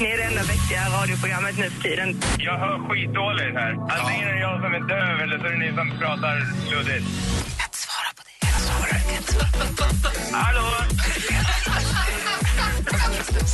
[0.00, 2.20] Ni är det enda vettiga radioprogrammet nu för tiden.
[2.38, 3.72] Jag hör skitdåligt här.
[3.72, 6.36] Antingen är det jag som är döv eller så är det ni som pratar
[6.70, 7.06] luddigt.
[10.32, 10.66] Hallå?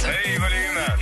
[0.07, 0.99] Hej, vad ligger med?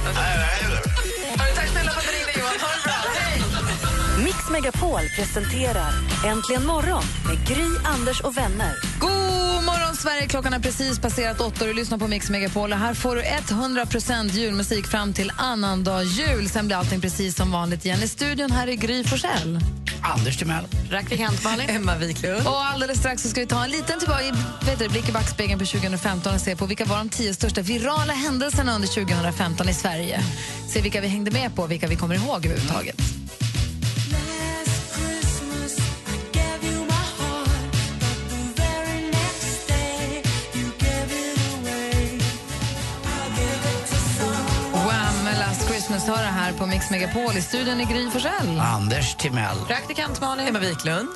[1.57, 2.61] Tack snälla för att du ringde, Johan.
[2.61, 2.99] Ha det bra.
[3.19, 4.25] Hej!
[4.25, 5.93] Mix Megapol presenterar
[6.27, 8.73] Äntligen morgon med Gry, Anders och vänner.
[9.01, 9.24] God
[10.05, 10.29] Sverige!
[10.29, 12.73] Klockan har precis passerat åtta och du lyssnar på Mix Megapol.
[12.73, 16.49] Och här får du 100% julmusik fram till annandag jul.
[16.49, 18.03] Sen blir allting precis som vanligt igen.
[18.03, 19.61] I studion här är Gry Forssell.
[20.03, 20.65] Anders Timell.
[20.91, 21.71] Praktikant Malin.
[21.77, 22.47] Emma Wiklund.
[22.47, 25.59] Och alldeles strax så ska vi ta en liten tillbaka, vet du, blick i backspegeln
[25.59, 29.75] på 2015 och se på vilka var de tio största virala händelserna under 2015 i
[29.75, 30.21] Sverige.
[30.69, 32.97] Se vilka vi hängde med på, vilka vi kommer ihåg överhuvudtaget.
[33.01, 33.44] Wham!
[45.95, 47.37] Christmas hör det här på Mix Megapol.
[47.37, 48.59] I studion är Gry Forssell.
[48.59, 49.57] Anders Timell.
[49.67, 50.47] Praktikant Malin.
[50.49, 51.09] Emma Wiklund.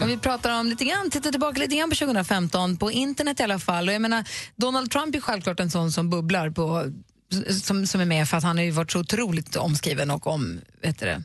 [0.00, 3.42] Och vi pratar om lite grann, tittar tillbaka lite grann på 2015, på internet i
[3.42, 3.88] alla fall.
[3.88, 4.24] Och jag menar,
[4.56, 6.84] Donald Trump är självklart en sån som bubblar på,
[7.62, 10.60] som, som är med för att han har ju varit så otroligt omskriven och om,
[10.82, 11.22] vet du det,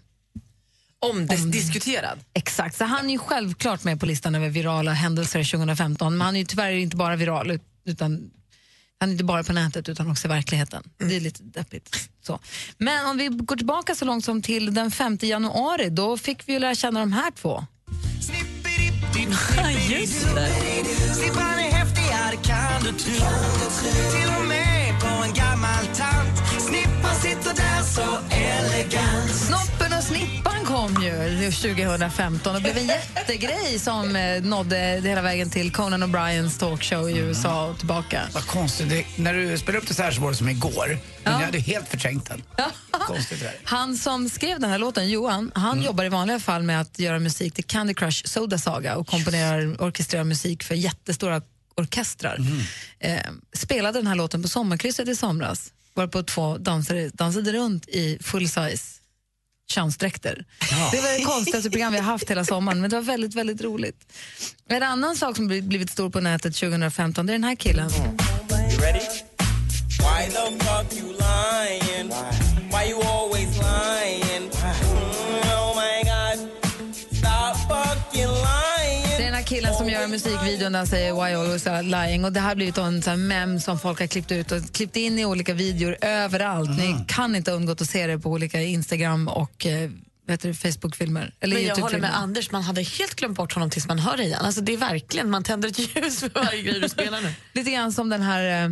[0.99, 2.19] Omdiskuterad.
[2.33, 6.17] Exakt, så han är ju självklart med på listan över virala händelser 2015.
[6.17, 8.31] Men han är ju tyvärr inte bara viral, utan
[8.99, 10.83] han är inte bara på nätet utan också i verkligheten.
[10.97, 12.09] Det är lite deppigt.
[12.21, 12.39] Så.
[12.77, 16.53] Men om vi går tillbaka så långt som till den 5 januari, då fick vi
[16.53, 17.65] ju lära känna de här två.
[19.89, 20.51] Just det.
[29.33, 35.49] Snoppen och snippan kom ju 2015 och blev en jättegrej som eh, nådde hela vägen
[35.49, 38.21] till Conan O'Briens talkshow i USA och tillbaka.
[38.33, 38.89] Vad konstigt.
[38.89, 40.97] Det, när du spelade upp det så här så var det som igår.
[41.23, 42.43] Men jag hade helt förträngt den.
[42.91, 43.55] Konstigt det där.
[43.63, 47.19] Han som skrev den här låten, Johan, han jobbar i vanliga fall med att göra
[47.19, 51.41] musik till Candy Crush Soda Saga och komponerar orkestrerar musik för jättestora
[51.75, 52.39] orkestrar.
[52.99, 53.19] Eh,
[53.53, 58.49] spelade den här låten på sommarkrysset i somras, varpå två dansare dansade runt i full
[58.49, 58.96] size
[59.67, 60.45] könsdräkter.
[60.91, 63.61] Det var det konstigaste program vi har haft hela sommaren, men det var väldigt, väldigt
[63.61, 64.13] roligt.
[64.69, 67.89] En annan sak som bli- blivit stor på nätet 2015, det är den här killen.
[68.49, 68.55] Det
[71.93, 72.46] är
[80.05, 82.77] killen som gör musikvideon där han säger Why always lying och det här har blivit
[82.77, 86.69] en sån mem som folk har klippt ut och klippt in i olika videor överallt.
[86.69, 89.89] Ni kan inte ha undgått att se det på olika Instagram och eh,
[90.27, 91.33] vet du, Facebook-filmer.
[91.39, 94.17] Eller Men jag håller med Anders, man hade helt glömt bort honom tills man hör
[94.17, 94.41] det igen.
[94.41, 97.33] Alltså det är verkligen, man tänder ett ljus för varje grej du spelar nu.
[97.53, 98.69] Lite grann som den här eh,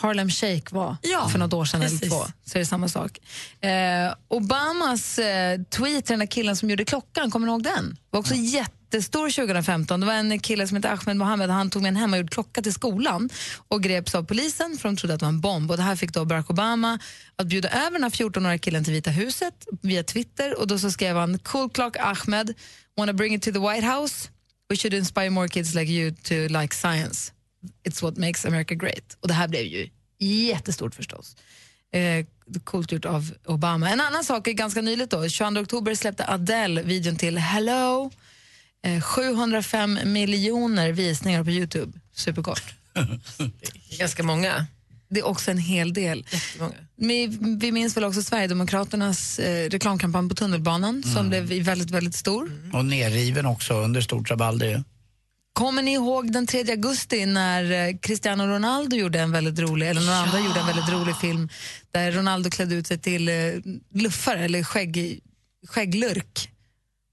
[0.00, 2.08] Harlem Shake var Ja, för något år sedan eller precis.
[2.08, 2.24] två.
[2.44, 3.18] Så är det samma sak.
[3.60, 7.96] Eh, Obamas eh, tweet till den där killen som gjorde klockan, kommer ni ihåg den?
[8.10, 10.00] var också jättestor 2015.
[10.00, 12.72] Det var en kille som hette Ahmed Mohammed, han tog med en hemmagjord klocka till
[12.74, 13.30] skolan
[13.68, 15.70] och greps av polisen för de trodde att det var en bomb.
[15.70, 16.98] Och det här fick då Barack Obama
[17.36, 20.90] att bjuda över den här 14-åriga killen till Vita huset via Twitter och då så
[20.90, 22.54] skrev han “Cool clock Ahmed,
[22.96, 24.28] wanna bring it to the White House?
[24.68, 27.32] We should inspire more kids like you to like science.
[27.88, 29.16] It's what makes America great.
[29.20, 29.88] Och det här blev ju
[30.18, 31.36] jättestort förstås.
[31.92, 32.26] Eh,
[32.64, 33.90] coolt gjort av Obama.
[33.90, 35.28] En annan sak är ganska nyligt då.
[35.28, 38.10] 22 oktober släppte Adele videon till Hello.
[38.84, 41.98] Eh, 705 miljoner visningar på Youtube.
[42.14, 42.62] Superkort.
[43.98, 44.66] Ganska många.
[45.08, 46.26] Det är också en hel del.
[46.96, 47.26] Vi,
[47.60, 52.70] vi minns väl också Sverigedemokraternas eh, reklamkampanj på tunnelbanan som blev väldigt, väldigt stor.
[52.72, 54.84] Och nerriven också under stort rabalder.
[55.52, 60.00] Kommer ni ihåg den 3 augusti när eh, Cristiano Ronaldo gjorde en väldigt rolig, eller
[60.00, 61.48] någon annan gjorde en väldigt rolig film
[61.92, 63.34] där Ronaldo klädde ut sig till eh,
[63.94, 65.20] luffare eller skägg,
[65.68, 66.50] skägglurk.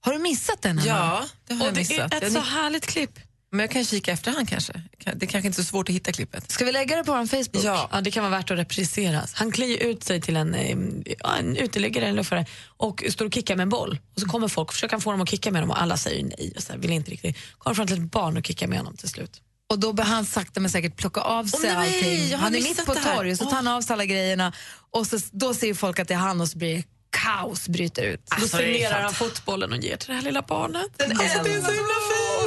[0.06, 0.80] Har du missat den?
[0.80, 0.88] Emma?
[0.88, 2.13] Ja, det har Och jag det missat.
[2.13, 3.19] är ett så härligt klipp.
[3.52, 4.74] Men jag kan kika efterhand kanske.
[4.98, 6.52] Kan- Det är kanske inte är så svårt att hitta klippet.
[6.52, 7.64] Ska vi lägga det på vår Facebook?
[7.66, 7.90] Ja.
[7.92, 9.34] Ja, det kan vara värt att repriseras.
[9.34, 10.78] Han klär ut sig till en, eh,
[11.40, 12.46] en uteliggare, en luffare
[12.78, 14.00] och står och kickar med en boll.
[14.16, 16.24] Och så kommer folk och försöker få honom att kicka med dem och alla säger
[16.24, 17.38] nej och så här, vill inte riktigt.
[17.58, 19.42] Kommer fram till ett barn och kickar med honom till slut.
[19.70, 22.38] Och då behöver han sakta men säkert plocka av sig nej, allting.
[22.40, 23.16] Han är mitt på det här.
[23.16, 24.54] torg och så tar han av sig alla grejerna
[24.92, 28.04] och så, då ser folk att det är han och så blir det kaos bryter
[28.04, 28.22] ut.
[28.30, 30.88] Då Alltså, är signerar han fotbollen och ger till det här lilla barnet.
[30.98, 31.94] Den är Alltså, det är så himla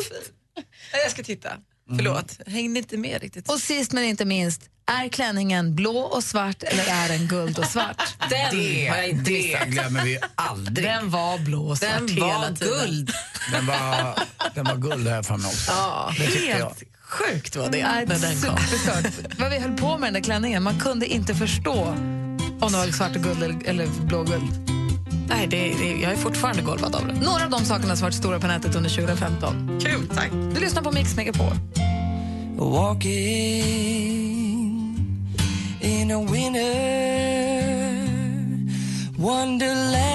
[0.02, 0.32] fint.
[1.04, 1.48] Jag ska titta.
[1.96, 3.50] Förlåt, hängde inte med riktigt.
[3.50, 7.64] Och sist men inte minst, är klänningen blå och svart eller är den guld och
[7.64, 8.02] svart?
[8.30, 9.68] Den har jag Det, inte det missat.
[9.68, 10.86] glömmer vi aldrig.
[10.86, 12.68] Den var blå och svart Den hela var tiden.
[12.86, 13.10] guld.
[13.52, 14.18] Den var,
[14.54, 15.70] den var guld här för mig också.
[15.72, 16.56] Ja, det tyckte jag.
[16.56, 18.56] helt sjukt var det Nej, när den kom.
[18.58, 19.38] superstört.
[19.38, 21.82] Vad vi höll på med den där klänningen, man kunde inte förstå
[22.60, 24.79] om det var svart och guld eller, eller blåguld.
[25.30, 27.12] Nej, det, det, jag är fortfarande golvad av det.
[27.12, 29.80] Några av de sakerna som varit stora på nätet under 2015.
[29.82, 30.30] Kul, tack.
[30.54, 31.52] Du lyssnar på Mix Megapol.
[32.56, 33.80] Walking
[35.80, 37.70] in a winter
[39.18, 40.10] wonderland.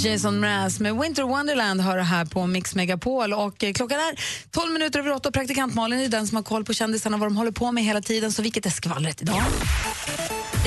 [0.00, 3.32] Jason Mraz med Winter Wonderland har det här på Mix Megapol.
[3.32, 4.20] Och eh, klockan är
[4.50, 7.28] 12 minuter över 8 och praktikant Malin är den som har koll på kändisarna vad
[7.28, 8.32] de håller på med hela tiden.
[8.32, 9.42] Så vilket är skvallret idag?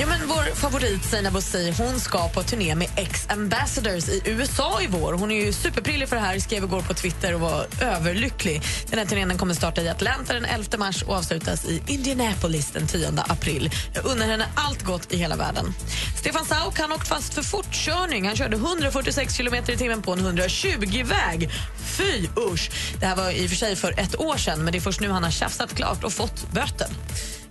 [0.00, 4.86] Ja, men vår favorit Seinabo Sey hon ska på turné med X-Ambassadors i USA i
[4.86, 5.12] vår.
[5.12, 8.62] Hon är ju superprillig för det här, skrev igår på Twitter och var överlycklig.
[8.90, 12.86] Den här turnén kommer starta i Atlanta den 11 mars och avslutas i Indianapolis den
[12.86, 13.70] 10 april.
[13.94, 15.74] Jag unnar henne allt gott i hela världen.
[16.18, 18.26] Stefan Sauk han åkt fast för fortkörning.
[18.26, 21.50] Han körde 146 km i timmen på en 120-väg.
[21.84, 22.70] Fy usch!
[23.00, 25.00] Det här var i och för sig för ett år sedan men det är först
[25.00, 26.90] nu han har tjafsat klart och fått böten.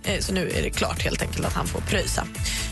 [0.04, 2.26] Eh, så nu är det klart helt enkelt att han får pröjsa.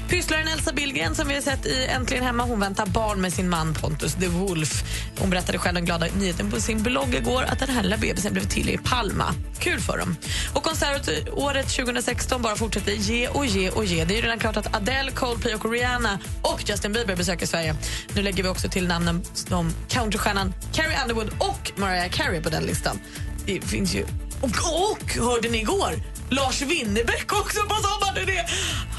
[0.08, 3.48] Pysslaren Elsa Billgren som vi har sett i Äntligen hemma, hon väntar barn med sin
[3.48, 4.84] man Pontus the Wolf.
[5.18, 8.32] Hon berättade själv den glada nyheten på sin blogg igår att den här lilla bebisen
[8.32, 9.34] blev till i Palma.
[9.58, 10.16] Kul för dem.
[10.54, 14.04] Och konsertåret 2016 bara fortsätter ge och ge och ge.
[14.04, 17.76] Det är ju redan klart att Adele, Coldplay och Rihanna och Justin Bieber besöker Sverige.
[18.14, 22.62] Nu lägger vi också till namnen som countrystjärnan Carrie Underwood och Mariah Carey på den
[22.62, 22.98] listan.
[23.46, 24.04] Det finns ju...
[24.40, 24.50] Och,
[24.92, 25.94] och hörde ni igår?
[26.30, 28.40] Lars Winnerbäck också på sommarturné!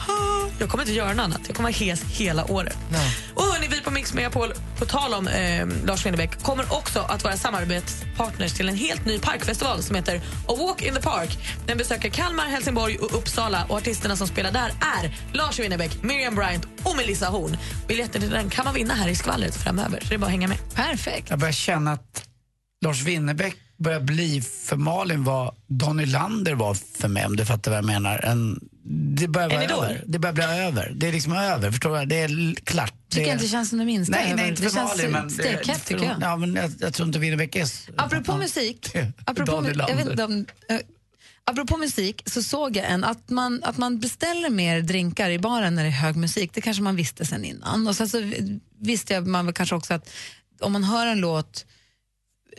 [0.07, 1.41] Ah, Jag kommer inte göra något annat.
[1.47, 2.77] Jag kommer vara hes hela året.
[3.35, 7.23] Och hörni, vi på Mix Megapol, på tal om eh, Lars Winnerbäck, kommer också att
[7.23, 11.37] vara samarbetspartners till en helt ny parkfestival som heter A Walk in the Park.
[11.67, 14.71] Den besöker Kalmar, Helsingborg och Uppsala och artisterna som spelar där
[15.01, 17.57] är Lars Winnerbäck, Miriam Bryant och Melissa Horn.
[17.87, 20.31] Biljetten till den kan man vinna här i skvallret framöver, så det är bara att
[20.31, 20.57] hänga med.
[20.75, 21.29] Perfekt.
[21.29, 22.23] Jag börjar känna att
[22.85, 27.71] Lars Winnerbäck börjar bli för Malin vad Donny Lander var för mig, om du fattar
[27.71, 28.19] vad jag menar.
[28.25, 28.59] En,
[29.15, 30.03] det börjar vara över.
[30.05, 30.93] Det börjar bli över.
[30.95, 32.05] Det är liksom över, förstår du?
[32.05, 32.93] Det är klart.
[33.09, 35.11] Tycker det inte känns som det minsta Nej, nej, inte det för känns Malin.
[35.11, 36.15] Men stekhett tycker jag.
[36.21, 37.67] Ja, men jag, jag tror inte Winnerbäck är...
[37.95, 40.79] Apropå musik, Det- apropå, jag vet inte om, eh,
[41.43, 45.75] apropå musik så såg jag en att man, att man beställer mer drinkar i baren
[45.75, 46.51] när det är hög musik.
[46.53, 47.87] Det kanske man visste sen innan.
[47.87, 48.31] Och sen så
[48.79, 50.09] visste jag man kanske också att
[50.59, 51.65] om man hör en låt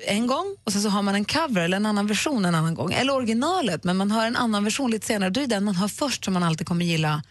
[0.06, 2.74] en gång och sen så har man en cover eller en annan version en annan
[2.74, 2.92] gång.
[2.92, 5.30] Eller originalet, men man hör en annan version lite senare.
[5.30, 7.22] Då är den man hör först som man alltid kommer gilla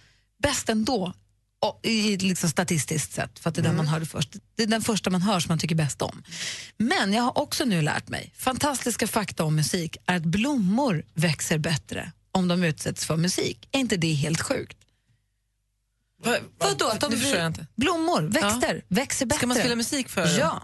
[0.43, 1.13] bäst ändå.
[1.61, 4.35] Och, i, liksom statistiskt sett, för att det är den man hörde först.
[4.55, 6.23] Det är den första man hör som man tycker bäst om.
[6.77, 11.57] Men jag har också nu lärt mig, fantastiska fakta om musik är att blommor växer
[11.57, 13.67] bättre om de utsätts för musik.
[13.71, 14.77] Är inte det helt sjukt?
[16.23, 16.85] Va, Vadå?
[16.87, 17.53] Att de.
[17.75, 19.37] Blommor, växter, växer bättre.
[19.37, 20.39] Ska man spela musik för?
[20.39, 20.63] Ja.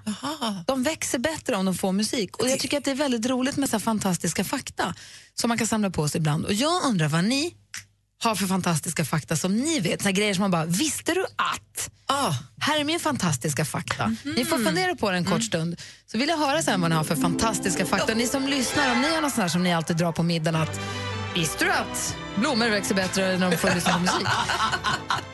[0.68, 2.38] De växer bättre om de får musik.
[2.38, 4.96] Och Jag tycker att det är väldigt roligt med så fantastiska fakta
[5.34, 6.46] som man kan samla på sig ibland.
[6.46, 7.54] Och Jag undrar vad ni
[8.24, 10.04] har för fantastiska fakta som ni vet.
[10.04, 11.90] Så grejer som man bara, visste du att?
[12.08, 12.34] Ah.
[12.62, 14.16] Här är min fantastiska fakta.
[14.24, 15.82] Ni får fundera på det en kort stund.
[16.12, 18.14] Så vill jag höra sen vad ni har för fantastiska fakta.
[18.14, 20.80] Ni som lyssnar, om ni har något sånt som ni alltid drar på middagen att
[21.36, 24.28] Visste du att blommor växer bättre när de får lyssna på musik?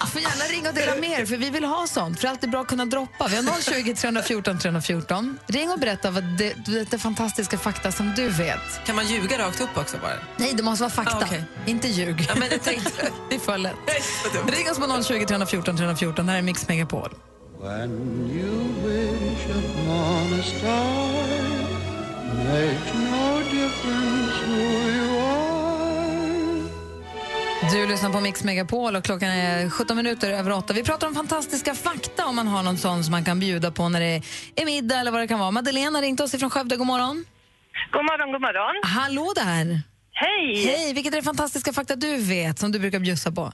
[0.01, 2.19] Du får gärna ringa och dela med er, för vi vill ha sånt.
[2.19, 3.27] För det är bra att kunna droppa.
[3.27, 5.37] Vi har 020 314 314.
[5.47, 8.85] Ring och berätta vad det, det, det fantastiska fakta som du vet.
[8.85, 10.13] Kan man ljuga rakt upp också bara?
[10.37, 11.43] Nej, det måste vara fakta, Ah, okej.
[11.65, 12.25] inte ljug.
[12.29, 12.91] Ja, men jag tänkte...
[13.29, 13.75] det är för lätt.
[14.47, 16.29] Ring oss på 020 314 314.
[16.29, 17.09] Här är Mix Megapol.
[17.61, 17.91] When
[18.33, 21.41] you wish upon a star
[22.43, 23.40] makes no
[27.69, 30.73] Du lyssnar på Mix Megapol och klockan är 17 minuter över 8.
[30.73, 33.89] Vi pratar om fantastiska fakta om man har någon sån som man kan bjuda på
[33.89, 34.15] när det
[34.61, 35.51] är middag eller vad det kan vara.
[35.51, 36.75] Madeleine har ringt oss ifrån Skövde.
[36.77, 37.25] God morgon.
[37.91, 38.75] God morgon, god morgon.
[38.83, 39.65] Hallå där.
[40.23, 40.65] Hej!
[40.65, 43.51] Hej, vilket är det fantastiska fakta du vet som du brukar bjussa på?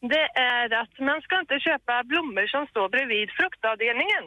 [0.00, 4.24] Det är att man ska inte köpa blommor som står bredvid fruktavdelningen.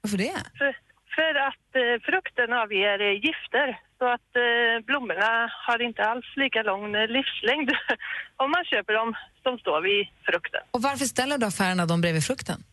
[0.00, 0.38] Varför det?
[0.58, 0.70] För,
[1.16, 3.68] för att eh, frukten avger gifter.
[3.98, 7.70] Så att eh, blommorna har inte alls lika lång eh, livslängd
[8.42, 10.60] om man köper dem som står vid frukten.
[10.70, 12.64] Och varför ställer du affärerna dem bredvid frukten?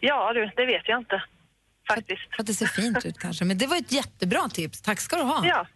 [0.00, 1.22] Ja du, det vet jag inte.
[1.88, 2.22] Faktiskt.
[2.34, 3.44] För att det ser fint ut kanske.
[3.44, 4.82] Men det var ett jättebra tips.
[4.82, 5.46] Tack ska du ha.
[5.46, 5.66] Ja.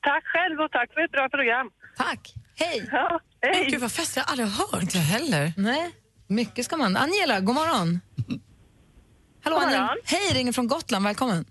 [0.00, 1.70] Tack själv och tack för ett bra program.
[1.96, 2.34] Tack.
[2.58, 2.88] Hej.
[2.92, 3.70] Ja, Men hej.
[3.70, 4.82] gud vad fest, jag har aldrig hört.
[4.82, 5.52] Inte heller.
[5.56, 5.90] Nej.
[6.26, 6.96] Mycket ska man.
[6.96, 8.00] Angela, god morgon.
[9.44, 9.80] Hallå, God Angela.
[9.82, 9.98] morgon.
[10.04, 11.04] Hej, ringer från Gotland.
[11.04, 11.44] Välkommen.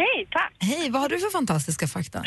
[0.00, 0.52] Hej, tack.
[0.70, 2.18] Hej, vad har du för fantastiska fakta?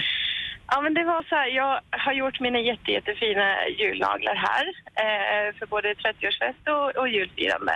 [0.72, 3.48] Ja, men det var så här, jag har gjort mina jätte, jättefina
[3.80, 4.66] julnaglar här
[5.04, 7.76] eh, för både 30-årsfest och, och julfirande.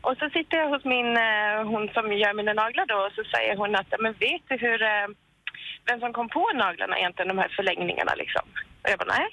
[0.00, 3.22] Och så sitter jag hos min, eh, hon som gör mina naglar då och så
[3.34, 5.06] säger hon att, "Ja, men vet du hur, eh,
[5.88, 8.44] vem som kom på naglarna egentligen, de här förlängningarna liksom?
[8.82, 9.28] Och jag bara, nej.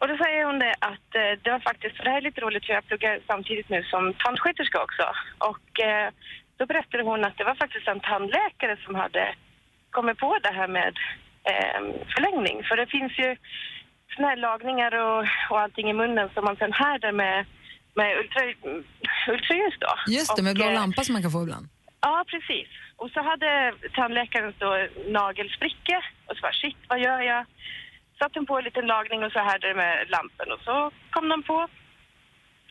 [0.00, 2.40] Och då säger hon det att eh, det var faktiskt, för det här är lite
[2.40, 5.04] roligt för jag pluggar samtidigt nu som tandsköterska också.
[5.38, 6.08] Och eh,
[6.58, 9.34] då berättade hon att det var faktiskt en tandläkare som hade
[9.90, 10.94] kommit på det här med
[11.50, 11.80] eh,
[12.14, 12.56] förlängning.
[12.68, 13.36] För det finns ju
[14.16, 17.46] såna här lagningar och, och allting i munnen som man sen härdar med,
[17.94, 18.42] med ultra,
[19.32, 19.92] ultraljus då.
[20.06, 21.68] Just det, med Och, blå eh, lampa som man kan få ibland.
[22.00, 22.68] Ja, precis.
[22.96, 24.70] Och så hade tandläkaren då
[25.20, 27.46] nagelspricka och så bara shit, vad gör jag?
[28.18, 31.42] Satte hon på en liten lagning och så härdade med lampen och så kom de
[31.42, 31.68] på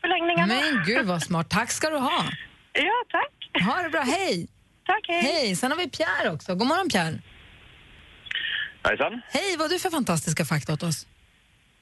[0.00, 0.54] förlängningarna.
[0.54, 1.50] Men gud vad smart.
[1.50, 2.22] Tack ska du ha.
[2.72, 3.62] Ja, tack.
[3.64, 4.00] Ha det bra.
[4.00, 4.48] Hej.
[4.86, 5.22] Tack, hej.
[5.22, 5.56] Hej.
[5.56, 6.54] Sen har vi Pierre också.
[6.54, 7.18] God morgon Pierre.
[8.84, 9.20] Hejsan.
[9.28, 11.06] Hej, vad har du för fantastiska fakta åt oss?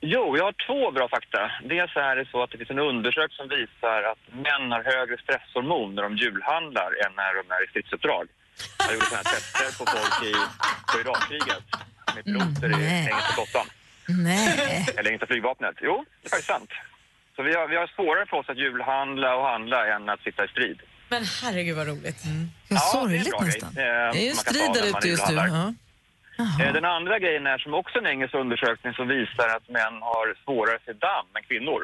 [0.01, 1.43] Jo, jag har två bra fakta.
[1.75, 5.17] Dels är det så att det finns en undersökning som visar att män har högre
[5.25, 8.27] stresshormon när de julhandlar än när de är i stridsuppdrag.
[8.79, 10.33] Jag gjorde sådana här tester på folk i,
[10.91, 11.65] på Irakkriget
[12.15, 13.67] med piloter i engelska flottan,
[14.09, 14.87] Nej.
[14.97, 15.77] eller engelska flygvapnet.
[15.81, 16.71] Jo, det är faktiskt sant.
[17.37, 20.45] Så vi har, vi har svårare för oss att julhandla och handla än att sitta
[20.45, 20.79] i strid.
[21.09, 22.21] Men herregud vad roligt.
[22.25, 23.41] Är en sorgligt grej.
[23.47, 23.69] nästan.
[23.69, 25.35] Eh, Det är ju man kan strid ta där ute just nu.
[25.35, 25.73] Ja.
[26.65, 30.27] Eh, Den andra grejen är som också en engelsk undersökning som visar att män har
[30.45, 31.83] svårare för damm än kvinnor.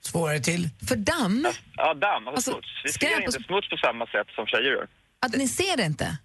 [0.00, 0.68] Svårare till?
[0.88, 1.46] För damm?
[1.76, 2.68] Ja, damm, alltså, Alltså, smuts.
[2.84, 4.86] Vi ser och- inte smuts på samma sätt som tjejer gör.
[5.26, 6.18] Att ni ser det inte?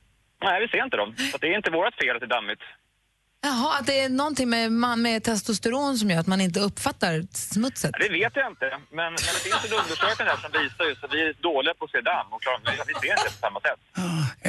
[0.44, 1.16] Nej, vi ser inte dem.
[1.32, 2.62] Så det är inte vårt fel att det är dammigt.
[3.44, 7.14] Jaha, att det är någonting med, man- med testosteron som gör att man inte uppfattar
[7.34, 7.92] smutset?
[8.00, 11.14] Det vet jag inte, men, men det finns en undersökning där som visar just att
[11.14, 12.56] vi är dåliga på att se damm och klar,
[12.88, 13.80] vi, ser inte det på samma sätt.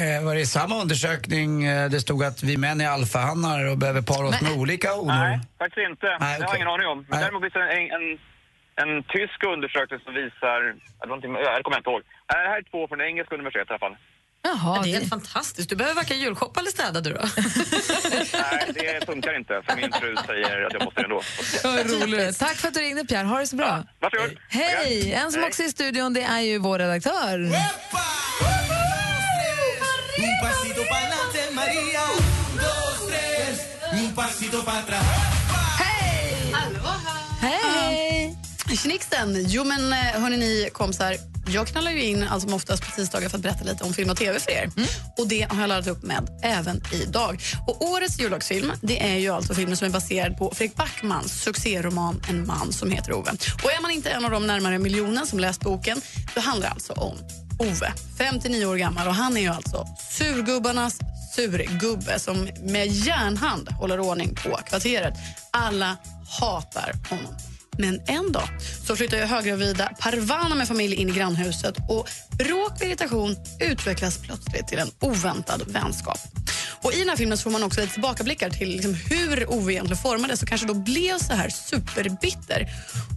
[0.01, 3.77] Eh, var det i samma undersökning eh, det stod att vi män är alfahannar och
[3.77, 5.13] behöver para oss med olika honor?
[5.27, 6.07] Nej, faktiskt inte.
[6.19, 6.97] Nej, Det har jag ingen aning om.
[6.97, 7.19] Men Nej.
[7.23, 8.05] däremot finns det en, en,
[8.83, 10.59] en tysk undersökning som visar...
[11.07, 12.01] någonting- ja, Det kommer jag inte ihåg.
[12.27, 13.97] Det här är två från det engelska universitetet i alla fall.
[14.45, 15.69] Jaha, det är det- helt fantastiskt.
[15.69, 17.21] Du behöver varken julshoppa eller städa du då.
[18.33, 19.61] Nej, det funkar inte.
[19.65, 21.21] För min fru säger att jag måste ändå.
[21.63, 22.39] Vad roligt.
[22.39, 23.83] Tack för att du ringde Pierre, ha det så bra.
[23.99, 24.37] Varsågod.
[24.49, 25.13] Hej!
[25.13, 25.47] En som Hej.
[25.49, 27.49] också är i studion det är ju vår redaktör.
[34.65, 35.03] Para atrás.
[37.41, 38.35] Hej!
[38.81, 39.45] Tjenixen!
[39.47, 41.15] Jo men eh, hörni ni kompisar,
[41.47, 44.09] jag knallar ju in allt som oftast på tisdagar för att berätta lite om film
[44.09, 44.69] och tv för er.
[45.17, 47.41] Och det har jag laddat upp med även idag.
[47.67, 52.21] Och årets jullagsfilm det är ju alltså filmen som är baserad på Fredrik Backmans succéroman
[52.29, 53.31] En man som heter Ove.
[53.63, 56.01] Och är man inte en av de närmare miljonen som läst boken,
[56.35, 57.17] då handlar det alltså om
[57.59, 60.99] Ove, 59 år gammal och han är ju alltså surgubbarnas
[61.35, 65.13] surgubbe som med järnhand håller ordning på kvarteret.
[65.51, 65.97] Alla
[66.39, 67.52] hatar honom.
[67.77, 68.49] Men en dag
[68.87, 74.17] så flyttar ju höggravida Parvana med familj in i grannhuset och bråk och irritation utvecklas
[74.17, 76.19] plötsligt till en oväntad vänskap.
[76.83, 79.73] Och I den här filmen så får man också lite tillbakablickar till liksom hur Ove
[79.73, 82.67] egentligen formades och kanske då blev så här superbitter.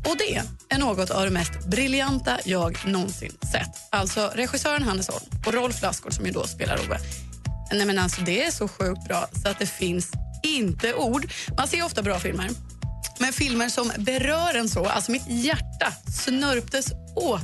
[0.08, 3.70] Och det är något av det mest briljanta jag någonsin sett.
[3.90, 6.98] Alltså regissören Hannes Holm och Rolf Lassgård som ju då spelar Ove.
[7.72, 10.10] Nej, men alltså, det är så sjukt bra så att det finns
[10.42, 11.32] inte ord.
[11.56, 12.50] Man ser ofta bra filmer.
[13.18, 15.92] Men filmer som berör en så, alltså mitt hjärta
[16.24, 17.40] snörptes åt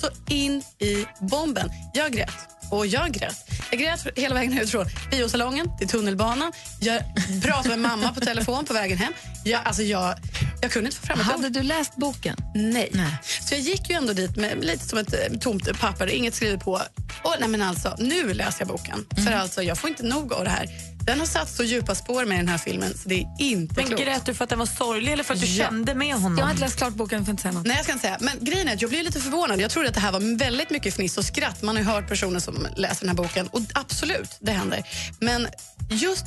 [0.00, 1.70] så in i bomben.
[1.94, 2.52] Jag grät.
[2.70, 3.36] Och jag grät.
[3.70, 6.52] Jag grät hela vägen ut från biosalongen till tunnelbanan.
[6.80, 7.02] Jag
[7.42, 9.12] pratade med mamma på telefon på vägen hem.
[9.44, 10.14] Jag, alltså jag,
[10.62, 12.36] jag kunde inte få fram ett Hade du läst boken?
[12.54, 12.92] Nej.
[13.40, 16.60] Så jag gick ju ändå dit med lite som ett eh, tomt papper, inget skrivet
[16.60, 16.80] på.
[17.22, 19.04] Och, nej men alltså, nu läser jag boken.
[19.24, 20.68] För alltså, jag får inte nog av det här.
[21.06, 23.86] Den har satt så djupa spår med den här filmen så det är inte Men
[23.86, 24.02] klokt.
[24.02, 25.64] grät du för att den var sorglig eller för att du Ja.
[25.64, 26.38] kände med honom?
[26.38, 27.66] Jag har inte läst klart boken, får inte säga något.
[27.66, 28.18] Nej, jag ska inte säga.
[28.20, 29.60] Men grejen är att jag blev lite förvånad.
[29.60, 31.62] Jag trodde att det här var väldigt mycket fniss och skratt.
[31.62, 34.82] Man har ju hört personer som läser den här boken och absolut, det händer.
[35.20, 35.48] Men
[35.90, 36.24] just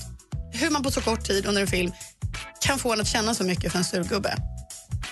[0.54, 1.92] hur man på så kort tid under en film
[2.62, 4.36] kan få en att känna så mycket för en surgubbe.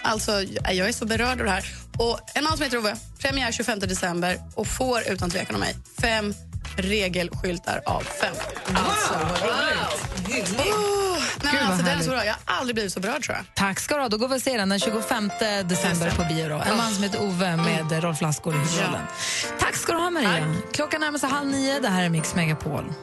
[0.01, 0.41] Alltså,
[0.71, 1.65] jag är så berörd av det här.
[1.97, 5.75] Och en man som heter Ove, premiär 25 december och får utan tvekan av mig
[6.01, 6.33] fem
[6.77, 8.35] regelskyltar av fem.
[8.75, 10.59] Alltså, vad roligt.
[10.59, 12.25] Oh, nej, Gud, alltså, den är så bra.
[12.25, 13.45] Jag har aldrig blivit så berörd tror jag.
[13.55, 14.09] Tack ska du ha.
[14.09, 15.31] Då går vi och ser den den 25
[15.65, 16.49] december på bio.
[16.49, 16.55] Då.
[16.55, 19.01] En man som heter Ove med Rolf Lassgård i huvudrollen.
[19.59, 20.55] Tack ska du ha, Maria.
[20.73, 21.79] Klockan närmar sig halv nio.
[21.79, 22.93] Det här är Mix Megapol.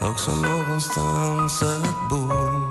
[0.00, 2.67] Också någonstans att bo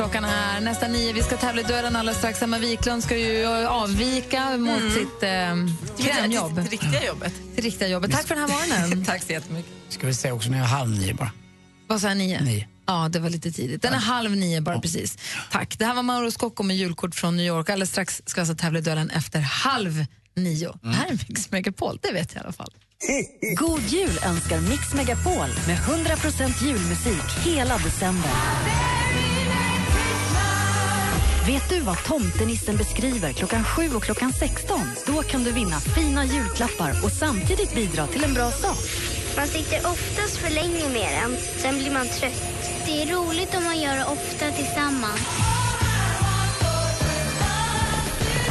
[0.00, 0.60] klockan är.
[0.60, 1.12] Nästan nio.
[1.12, 2.42] Vi ska tävla i duellen alldeles strax.
[2.42, 4.92] Emma Wiklund ska ju avvika mot Mm.
[4.92, 6.54] sitt eh, krämjobb.
[6.54, 7.32] Det riktiga jobbet.
[7.56, 8.12] Det riktiga jobbet.
[8.12, 9.04] Tack för den här morgonen.
[9.06, 9.72] Tack så jättemycket.
[9.88, 11.30] Ska vi säga också när jag är halv nio bara.
[11.86, 12.40] Vad sa jag, nio?
[12.40, 12.68] Nio.
[12.86, 13.82] Ja, det var lite tidigt.
[13.82, 15.18] Den är halv nio bara precis.
[15.52, 15.78] Tack.
[15.78, 17.68] Det här var Mauro Scocco med julkort från New York.
[17.70, 20.04] Alldeles strax ska vi alltså tävla i duellen efter halv
[20.36, 20.78] nio.
[20.82, 22.72] Det här är Mix Megapol, det vet jag i alla fall.
[23.56, 28.30] God jul önskar Mix Megapol med 100% julmusik hela december.
[31.50, 34.80] Vet du vad tomtenissen beskriver klockan 7 och klockan 16?
[35.06, 38.78] Då kan du vinna fina julklappar och samtidigt bidra till en bra sak.
[39.36, 42.42] Man sitter oftast för länge med den, sen blir man trött.
[42.86, 45.20] Det är roligt om man gör det ofta tillsammans.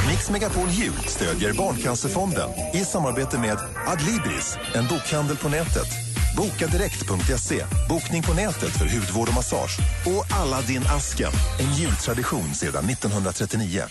[0.10, 6.09] Mix Megapol Jul stödjer Barncancerfonden i samarbete med Adlibris, en bokhandel på nätet.
[6.38, 9.79] Bokadirekt.se, bokning på nätet för hudvård och massage.
[10.05, 13.83] Och Aladdin Asken, en jultradition sedan 1939.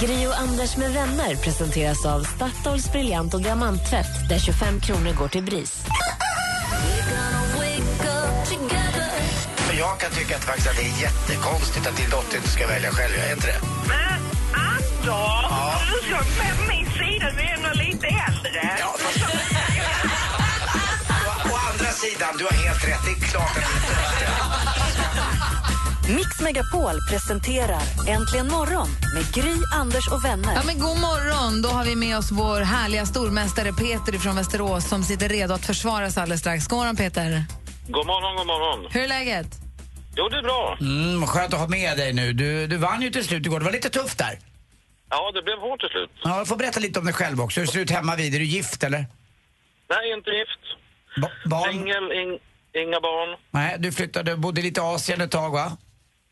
[0.00, 5.28] Gri och Anders med vänner presenteras av Statoils briljant och diamanttvätt där 25 kronor går
[5.28, 5.84] till BRIS.
[9.68, 12.66] Men jag kan tycka att, faktiskt att det är jättekonstigt att din dotter inte ska
[12.66, 13.12] välja själv.
[13.18, 13.60] Jag är inte det.
[13.88, 14.20] Men
[14.54, 18.76] Anders, du ska med min sida, du är ändå lite äldre.
[18.80, 18.94] Ja,
[22.02, 23.04] sidan, du har helt rätt.
[23.04, 23.64] Det är klart att
[26.16, 30.54] Mix Megapol presenterar Äntligen morgon med Gry, Anders och vänner.
[30.54, 31.62] Ja, men god morgon!
[31.62, 35.66] Då har vi med oss vår härliga stormästare Peter från Västerås som sitter redo att
[35.66, 36.68] försvara sig alldeles strax.
[36.68, 37.44] God morgon, Peter.
[37.88, 38.90] God morgon, god morgon.
[38.92, 39.46] Hur är läget?
[40.16, 40.78] Jo, det är bra.
[40.80, 42.32] Mm, skönt att ha med dig nu.
[42.32, 43.58] Du, du vann ju till slut igår.
[43.58, 44.38] Det var lite tufft där.
[45.10, 46.10] Ja, det blev hårt till slut.
[46.24, 47.60] Ja, du får berätta lite om dig själv också.
[47.60, 48.34] Hur ser det ut hemma vid?
[48.34, 49.06] Är du gift eller?
[49.90, 50.71] Nej, inte gift.
[51.44, 51.72] Barn?
[51.72, 52.38] Singel, ing,
[52.82, 53.38] inga barn.
[53.50, 55.76] Nej, du flyttade, bodde lite i Asien ett tag va?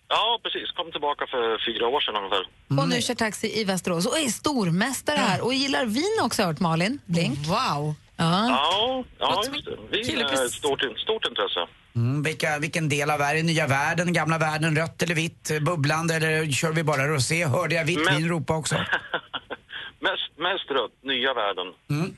[0.09, 0.71] Ja, precis.
[0.71, 2.45] Kom tillbaka för fyra år sedan ungefär.
[2.83, 6.45] Och nu kör taxi i Västerås och är stormästare här och gillar vin också, har
[6.45, 7.39] jag hört Malin Blink.
[7.39, 7.95] Wow!
[8.17, 8.49] Ja.
[8.49, 9.77] Ja, ja just det.
[9.91, 11.67] Vi kille är ett stort, stort intresse.
[11.97, 13.47] Mm, vilka, vilken del av världen?
[13.47, 17.47] Nya världen, gamla världen, rött eller vitt, bubblande eller kör vi bara rosé?
[17.47, 18.75] Hörde jag vitt Men- vin ropa också?
[20.01, 21.67] Mest, mest rött, nya världen.
[21.91, 22.17] Mm.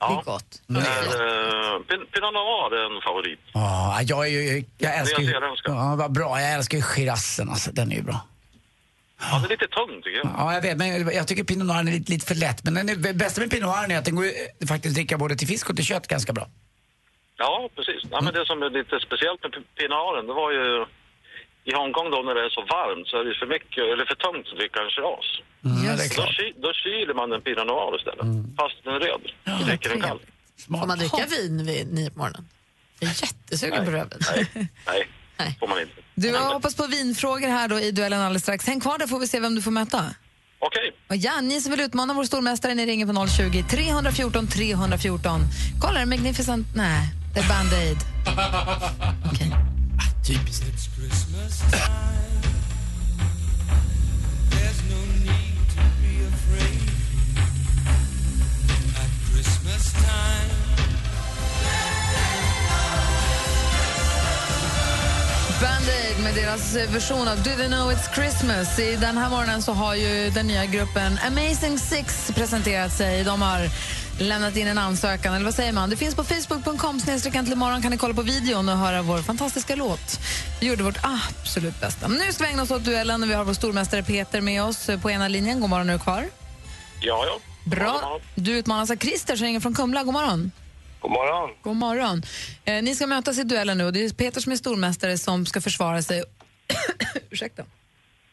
[0.00, 0.08] Ja.
[0.08, 0.62] Det är gott.
[0.68, 3.40] Är, eh, Pin- Pinot Noir är en favorit.
[3.52, 5.30] Ja, jag är ju, jag älskar ju,
[5.64, 8.20] ja, vad bra, jag älskar ju girassen alltså, den är ju bra.
[9.20, 10.28] Ja, det är lite tung tycker jag.
[10.38, 12.64] Ja, jag vet, men jag tycker Pinot Noir är lite, lite för lätt.
[12.64, 14.94] Men den är, det bästa med Pinot Noir är att den går ju eh, faktiskt
[14.94, 16.46] dricka både till fisk och till kött ganska bra.
[17.36, 18.02] Ja, precis.
[18.10, 20.86] Ja, men det som är lite speciellt med Pinot Noiren, det var ju
[21.68, 24.18] i Hongkong då när det är så varmt så är det för mycket, eller för
[24.26, 25.28] tungt att dricka en shiraz.
[25.64, 26.32] Mm, ja, det är Då, klart.
[26.38, 26.52] Mm.
[26.52, 28.26] ky, då kyler man en Pinot Noir istället,
[28.60, 29.22] fast den är röd.
[29.60, 30.20] och dricker den kall.
[30.80, 32.44] Får man dricka vin vid nio på morgonen?
[33.00, 34.20] Jag är jättesugen på rödvin.
[35.38, 35.92] Nej, får man inte.
[36.14, 38.66] Du, jag hoppas på vinfrågor här då i duellen alldeles strax.
[38.66, 40.04] Häng kvar där får vi se vem du får möta.
[40.58, 40.92] Okej.
[41.08, 45.40] Och ja, ni som vill utmana vår stormästare, ni ringer på 020 314 314.
[45.80, 46.66] Kolla, Magnificent...
[46.74, 47.98] Nej, det är Band-Aid.
[49.32, 49.52] Okej.
[50.22, 50.64] Typiskt.
[54.50, 56.82] There's no need to be afraid
[58.96, 60.50] at Christmas time.
[65.60, 68.78] Band-Aid med deras eh, version av Do They Know It's Christmas.
[68.78, 73.24] I den här morgonen så har ju den nya gruppen Amazing Six presenterat sig.
[73.24, 73.70] De har
[74.20, 75.90] lämnat in en ansökan, eller vad säger man?
[75.90, 77.00] Det finns på facebook.com
[77.52, 80.20] imorgon kan ni kolla på videon och höra vår fantastiska låt.
[80.60, 82.08] Vi gjorde vårt absolut bästa.
[82.08, 84.62] Men nu ska vi ägna oss åt duellen och vi har vår stormästare Peter med
[84.62, 85.60] oss på ena linjen.
[85.60, 86.26] God morgon, är du kvar?
[87.00, 87.38] Ja, ja.
[87.64, 88.20] Bra.
[88.34, 90.04] Du utmanas av Christer som ringer från Kumla.
[90.04, 90.52] God morgon.
[91.00, 91.50] God morgon.
[91.62, 92.22] God morgon.
[92.64, 95.46] Eh, ni ska mötas i duellen nu och det är Peter som är stormästare som
[95.46, 96.24] ska försvara sig.
[97.30, 97.62] Ursäkta.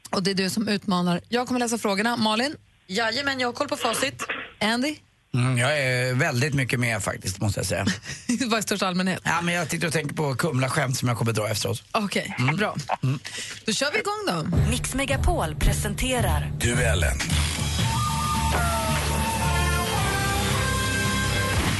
[0.09, 1.21] Och det är du som utmanar.
[1.29, 2.17] Jag kommer läsa frågorna.
[2.17, 2.55] Malin?
[2.87, 4.23] Jajamän, jag har koll på facit.
[4.61, 4.95] Andy?
[5.37, 7.85] Mm, jag är väldigt mycket med faktiskt, måste jag säga.
[8.47, 9.21] Vad i största allmänhet?
[9.23, 11.83] Ja, men jag sitter och tänker på Kumla-skämt som jag kommer dra efteråt.
[11.91, 12.75] Okej, bra.
[13.65, 14.57] Då kör vi igång då.
[14.69, 17.17] Mix Megapol presenterar Duellen.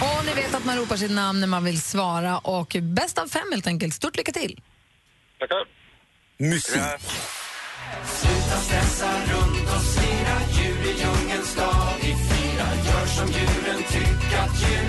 [0.02, 3.28] Och ni vet att man ropar sitt namn när man vill svara och bäst av
[3.28, 3.94] fem helt enkelt.
[3.94, 4.62] Stort lycka till.
[5.40, 5.58] Tackar.
[6.40, 6.82] Musik.
[8.06, 11.27] Sluta stressa runt och slira, djur i djungeln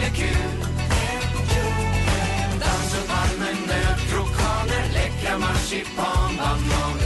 [0.09, 0.37] är kul.
[2.61, 2.94] Dans
[4.92, 5.35] läckra.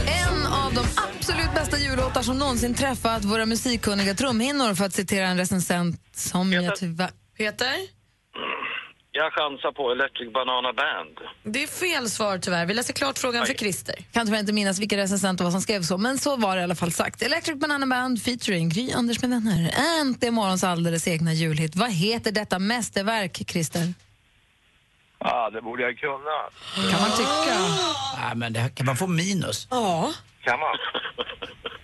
[0.05, 0.85] En av de
[1.15, 6.53] absolut bästa jullåtar som någonsin träffat våra musikkunniga trumhinnor för att citera en recensent som
[6.53, 7.11] jag tyvärr...
[7.37, 7.73] Peter?
[9.15, 11.17] Jag chansar på Electric Banana Band.
[11.43, 12.65] Det är fel svar tyvärr.
[12.65, 13.95] Vi läser klart frågan för Christer.
[14.11, 16.75] Kan tyvärr inte minnas vilka recensenter som skrev så, men så var det i alla
[16.75, 17.21] fall sagt.
[17.21, 19.71] Electric Banana Band featuring Gry Anders med vänner.
[20.01, 21.75] Äntligen morgons alldeles egna julhit.
[21.75, 23.93] Vad heter detta mästerverk, Christer?
[25.19, 26.37] Ja, det borde jag kunna.
[26.91, 27.59] Kan man tycka.
[28.17, 29.67] Nej, men det här kan man få minus.
[29.71, 30.13] Ja.
[30.41, 30.77] Kan man?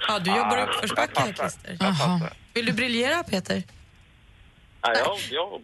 [0.07, 1.77] Ja, du jobbar uppförsbacke här, Christer.
[1.79, 2.21] Jaha.
[2.53, 3.63] Vill du briljera, Peter?
[4.83, 5.61] Nej, jag, jag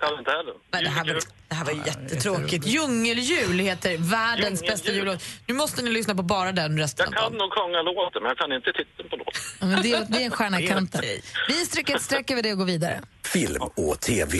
[0.00, 0.54] kan inte heller.
[0.70, 2.66] Men det här var, det här var jättetråkigt.
[2.66, 5.24] Djungeljul heter världens bästa jullåt.
[5.46, 7.38] Nu måste ni lyssna på bara den resten Jag av kan dagen.
[7.38, 9.32] nog sjunga låten, men jag kan inte titeln på låten.
[9.60, 11.02] Ja, men det, är, det är en stjärna i kanten.
[11.48, 13.00] Vi stryker ett streck över det och går vidare.
[13.24, 14.38] Film och TV.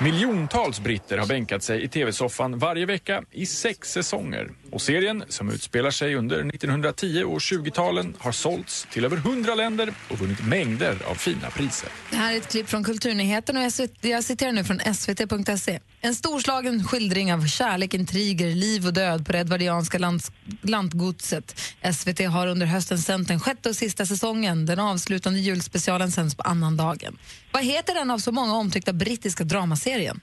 [0.00, 4.50] Miljontals britter har bänkat sig i tv-soffan varje vecka i sex säsonger.
[4.74, 9.94] Och serien, som utspelar sig under 1910 och 20-talen, har sålts till över 100 länder
[10.10, 11.88] och vunnit mängder av fina priser.
[12.10, 15.80] Det här är ett klipp från Kulturnyheten och jag, cit- jag citerar nu från svt.se.
[16.00, 20.32] En storslagen skildring av kärlek, intriger, liv och död på det edvardianska lands,
[20.62, 21.60] lantgodset.
[21.94, 24.66] SVT har under hösten sänt den sjätte och sista säsongen.
[24.66, 27.18] Den avslutande julspecialen sänds på annandagen.
[27.52, 30.20] Vad heter den av så många omtyckta brittiska dramaserien?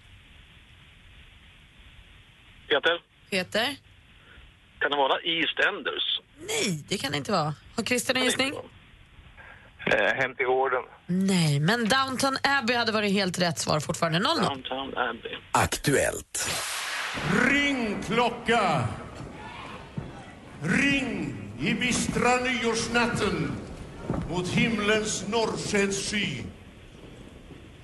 [2.70, 3.76] Peter, Peter?
[4.82, 6.22] Kan det vara EastEnders?
[6.48, 7.54] Nej, det kan det inte vara.
[7.76, 8.54] Har Christer en gissning?
[9.86, 10.84] Eh, hem till gården.
[11.08, 14.20] Nej, men Downton Abbey hade varit helt rätt svar fortfarande.
[14.20, 14.24] 0-0.
[14.50, 15.38] Downtown Abbey.
[15.52, 16.50] Aktuellt.
[17.50, 18.88] Ring klocka!
[20.64, 23.52] Ring i bistra nyårsnatten
[24.30, 26.44] mot himlens norrskenssky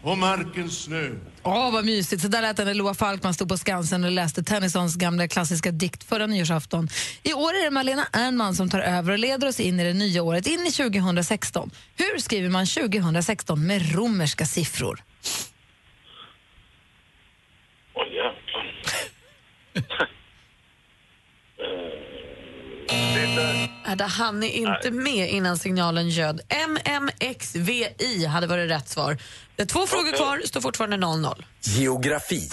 [0.02, 1.10] och markens snö.
[1.44, 2.22] Åh, vad mysigt.
[2.22, 5.72] Så där lät det när Loa Falkman stod på Skansen och läste Tennysons gamla klassiska
[5.72, 6.88] dikt förra nyårsafton.
[7.24, 9.94] I år är det Malena Ernman som tar över och leder oss in i det
[9.94, 11.72] nya året, in i 2016.
[11.96, 15.04] Hur skriver man 2016 med romerska siffror?
[17.94, 18.48] Oj, jävlar.
[23.84, 26.42] Hade han är inte med innan signalen ljöd.
[26.68, 29.18] MMXVI hade varit rätt svar.
[29.56, 31.44] Det är två frågor kvar, står fortfarande 0-0.
[31.62, 32.50] Geografi.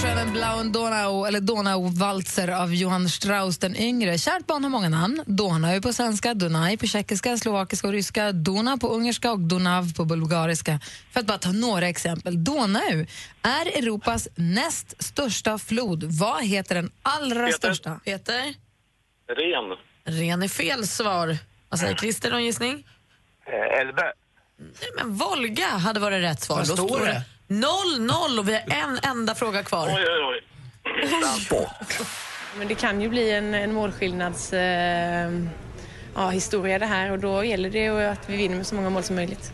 [0.00, 4.18] Anders Schönen Blauen Donau, eller Donauwalzer av Johann Strauss den yngre.
[4.18, 5.22] Kärt barn har många namn.
[5.26, 10.04] Donau på svenska, Dunaj på tjeckiska, slovakiska och ryska, Dona på ungerska och Donav på
[10.04, 10.80] bulgariska.
[11.12, 12.44] För att bara ta några exempel.
[12.44, 13.06] Donau
[13.42, 16.04] är Europas näst största flod.
[16.04, 17.58] Vad heter den allra Peter.
[17.58, 18.00] största?
[18.04, 18.54] Peter?
[19.28, 19.76] Ren.
[20.04, 21.38] Ren är fel svar.
[21.68, 22.86] Vad säger Christer, någon gissning?
[23.46, 24.12] Eh, Elbe.
[24.58, 26.56] Nej, men Volga hade varit rätt svar.
[26.56, 27.22] Vad står det?
[27.50, 29.86] 0-0 och vi har en enda fråga kvar.
[29.88, 31.66] Oj, oj, oj.
[32.58, 35.30] Men det kan ju bli en, en målskillnads eh,
[36.14, 38.90] ja, historia det här och då gäller det ju att vi vinner med så många
[38.90, 39.52] mål som möjligt.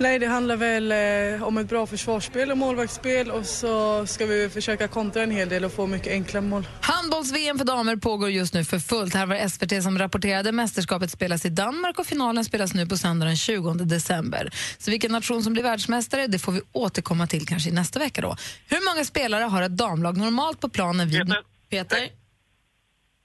[0.00, 4.48] Nej, det handlar väl eh, om ett bra försvarsspel och målvaktsspel och så ska vi
[4.48, 6.66] försöka kontra en hel del och få mycket enkla mål.
[6.80, 9.14] Handbolls-VM för damer pågår just nu för fullt.
[9.14, 10.52] Här var SVT som rapporterade.
[10.52, 14.50] Mästerskapet spelas i Danmark och finalen spelas nu på söndag den 20 december.
[14.78, 18.20] Så vilken nation som blir världsmästare det får vi återkomma till kanske i nästa vecka.
[18.20, 18.36] Då.
[18.68, 21.18] Hur många spelare har ett damlag normalt på planen vid...
[21.18, 21.42] Peter.
[21.70, 21.98] Peter?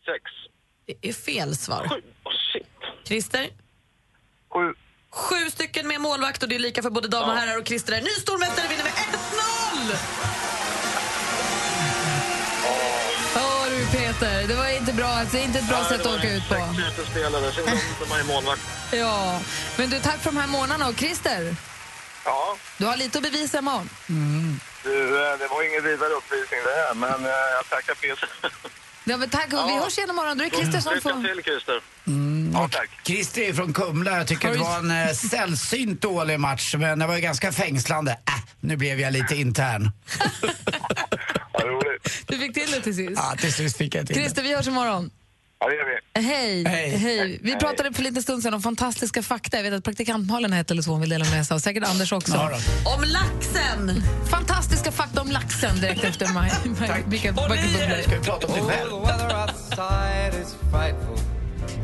[0.06, 0.32] Sex.
[0.86, 1.88] Det är fel svar.
[1.90, 2.02] Sju.
[2.24, 2.68] Oh, shit.
[3.08, 3.50] Christer?
[4.54, 4.74] Sju.
[5.16, 7.94] Sju stycken med målvakt och det är lika för både damer och herrar och Christer
[7.94, 9.96] är ny stormästare vinner med 1-0!
[13.36, 15.22] Hör du Peter, det var inte bra.
[15.32, 16.56] Det är inte ett bra sätt att åka ut på.
[16.56, 18.62] Sex utespelare, sen är målvakt.
[18.92, 19.40] Ja,
[19.78, 20.88] men du, tack för de här månaderna.
[20.90, 21.56] Och Christer,
[22.26, 23.90] Ja, du har lite att bevisa imorgon.
[24.84, 28.30] du, eh, det var ingen vidare uppvisning det här, men eh, jag tackar Peter.
[29.08, 30.38] Ja, men tack, och vi hörs igen imorgon.
[30.38, 31.22] Då är Christer som Lycka får...
[31.24, 31.82] till, Christer.
[32.54, 32.90] Ja, tack.
[33.04, 34.18] Christer är från Kumla.
[34.18, 38.12] Jag tycker det var en eh, sällsynt dålig match, men det var ju ganska fängslande.
[38.12, 39.92] Äh, nu blev jag lite intern.
[42.26, 43.12] Du fick till det till sist.
[43.16, 45.12] Ja, till sist fick jag till Christer, vi hörs imorgon.
[45.66, 46.22] Ja, det gör vi.
[46.28, 46.64] Hej.
[46.98, 47.40] Hej.
[47.44, 49.58] Vi pratade för lite stund sedan om fantastiska fakta.
[49.58, 51.60] Jag vet att praktikant Malin eller två hon vill dela med sig av.
[51.60, 52.34] Säkert Anders också.
[52.34, 52.60] Ja.
[52.98, 54.04] Om laxen!
[54.30, 56.52] Fantastiska fakta om laxen direkt efter Maj-
[57.10, 58.90] Mikael Och ni ska vi prata om dig själv.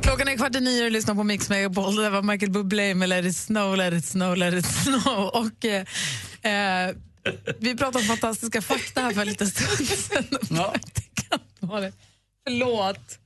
[0.01, 1.95] Klockan är kvart i nio och du lyssnar på Mix Megapol.
[1.95, 5.25] Det var Michael Bublé med Let it snow, let it snow, let it snow.
[5.33, 6.95] Och, eh, eh,
[7.59, 10.25] vi pratade om fantastiska fakta här för en liten stund sedan.
[10.49, 10.73] Ja.
[12.47, 13.17] Förlåt.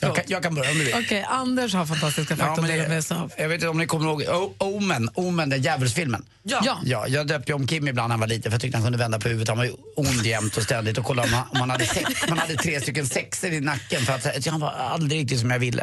[0.00, 0.94] Jag kan, jag kan börja om du vill.
[0.94, 3.32] Okej, Anders har fantastiska fakta att dela med sig av.
[3.38, 6.24] Jag vet inte om ni kommer ihåg O- Omen, Omen den djävulsfilmen.
[6.42, 6.60] Ja.
[6.64, 6.78] Ja.
[6.84, 7.08] ja.
[7.08, 8.98] Jag döpte ju om Kim ibland när han var liten för jag tyckte han kunde
[8.98, 9.48] vända på huvudet.
[9.48, 12.22] Han var ju ond jämt och ständigt och kollade om han, om han hade sex,
[12.22, 15.40] om han hade tre stycken sexer i nacken för att så han var aldrig riktigt
[15.40, 15.82] som jag ville.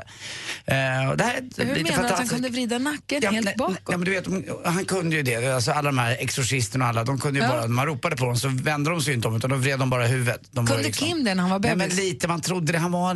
[0.65, 2.31] Eh, och det här är Hur lite menar du att han fantastiskt.
[2.33, 3.77] kunde vrida nacken Ja, helt nej, bakåt?
[3.87, 4.25] Ja, men du vet,
[4.65, 5.55] han kunde ju det.
[5.55, 7.51] Alltså, alla de här exorcisterna och alla, de kunde ju Ja.
[7.51, 9.79] bara, när man ropade på dem så vände de sig inte om utan de vred
[9.79, 10.41] de bara huvudet.
[10.51, 11.95] De var Kunde liksom- Kim det när han var Nej, bebis?
[11.97, 12.77] men lite, man trodde det.
[12.79, 13.13] Han var,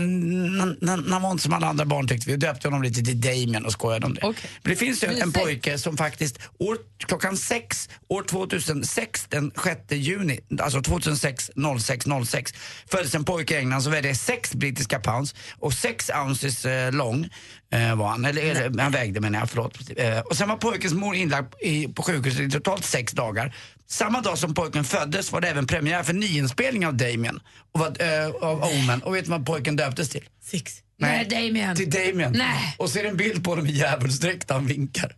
[0.87, 2.31] han var inte som alla andra barn tyckte vi.
[2.31, 4.21] Vi döpte honom lite till Damien och skojade om det.
[4.23, 9.81] Men det finns ju en pojke som faktiskt år, klockan sex, år 2006, den 6
[9.89, 12.53] juni, alltså 2006, 06, 06,
[12.91, 17.29] föddes en pojke i England som vägde 6 brittiska pounds och 6 ounces eh, lång
[17.71, 19.77] eh, var han, eller, eller han vägde menar jag, förlåt.
[19.97, 23.55] Eh, och sen var pojkens mor inlagd i, på sjukhuset i totalt sex dagar.
[23.89, 27.39] Samma dag som pojken föddes var det även premiär för nyinspelning av Damien
[27.71, 29.01] och vad, eh, av Omen.
[29.03, 30.23] Och vet du vad pojken döptes till?
[30.43, 30.73] Six.
[30.99, 31.75] Nej, Damien.
[31.75, 32.31] Till Damien.
[32.37, 32.75] Nej.
[32.77, 35.15] Och så är det en bild på honom i djävulsdräkt han vinkar.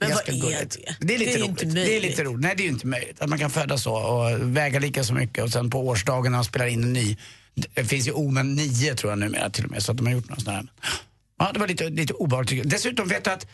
[0.00, 0.76] Men vad är gulligt.
[1.00, 1.06] det?
[1.06, 1.62] Det är lite Det är roligt.
[1.62, 2.40] inte det är lite roligt.
[2.40, 3.20] Nej, det är ju inte möjligt.
[3.20, 6.38] Att man kan födas så och väga lika så mycket och sen på årsdagen när
[6.38, 7.16] man spelar in en ny.
[7.74, 10.12] Det finns ju Omen 9 tror jag numera till och med så att de har
[10.12, 10.66] gjort någon sån här.
[11.38, 12.70] Ja, det var lite, lite obehagligt.
[12.70, 13.46] Dessutom vet du att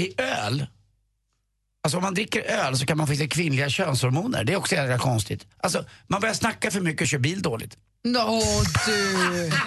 [0.00, 0.66] i öl
[1.84, 4.44] Alltså om man dricker öl så kan man få i sig kvinnliga könshormoner.
[4.44, 5.46] Det är också jävla konstigt.
[5.60, 7.76] Alltså man börjar snacka för mycket och kör bil dåligt.
[8.16, 9.50] Åh du!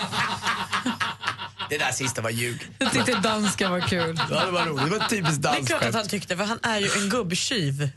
[1.69, 2.71] Det där sista var ljug.
[2.77, 4.19] Jag tyckte danska var kul.
[4.29, 4.83] Ja, det var roligt.
[4.91, 7.89] Det var typiskt Det är klart att han tyckte, för han är ju en gubbtjuv.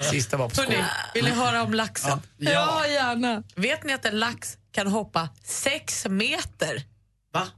[0.00, 0.84] Sista var på skoj.
[1.14, 2.20] Vill ni höra om laxen?
[2.36, 2.50] Ja.
[2.50, 3.42] Ja, gärna.
[3.54, 6.82] Vet ni att en lax kan hoppa sex meter?
[7.32, 7.48] Va?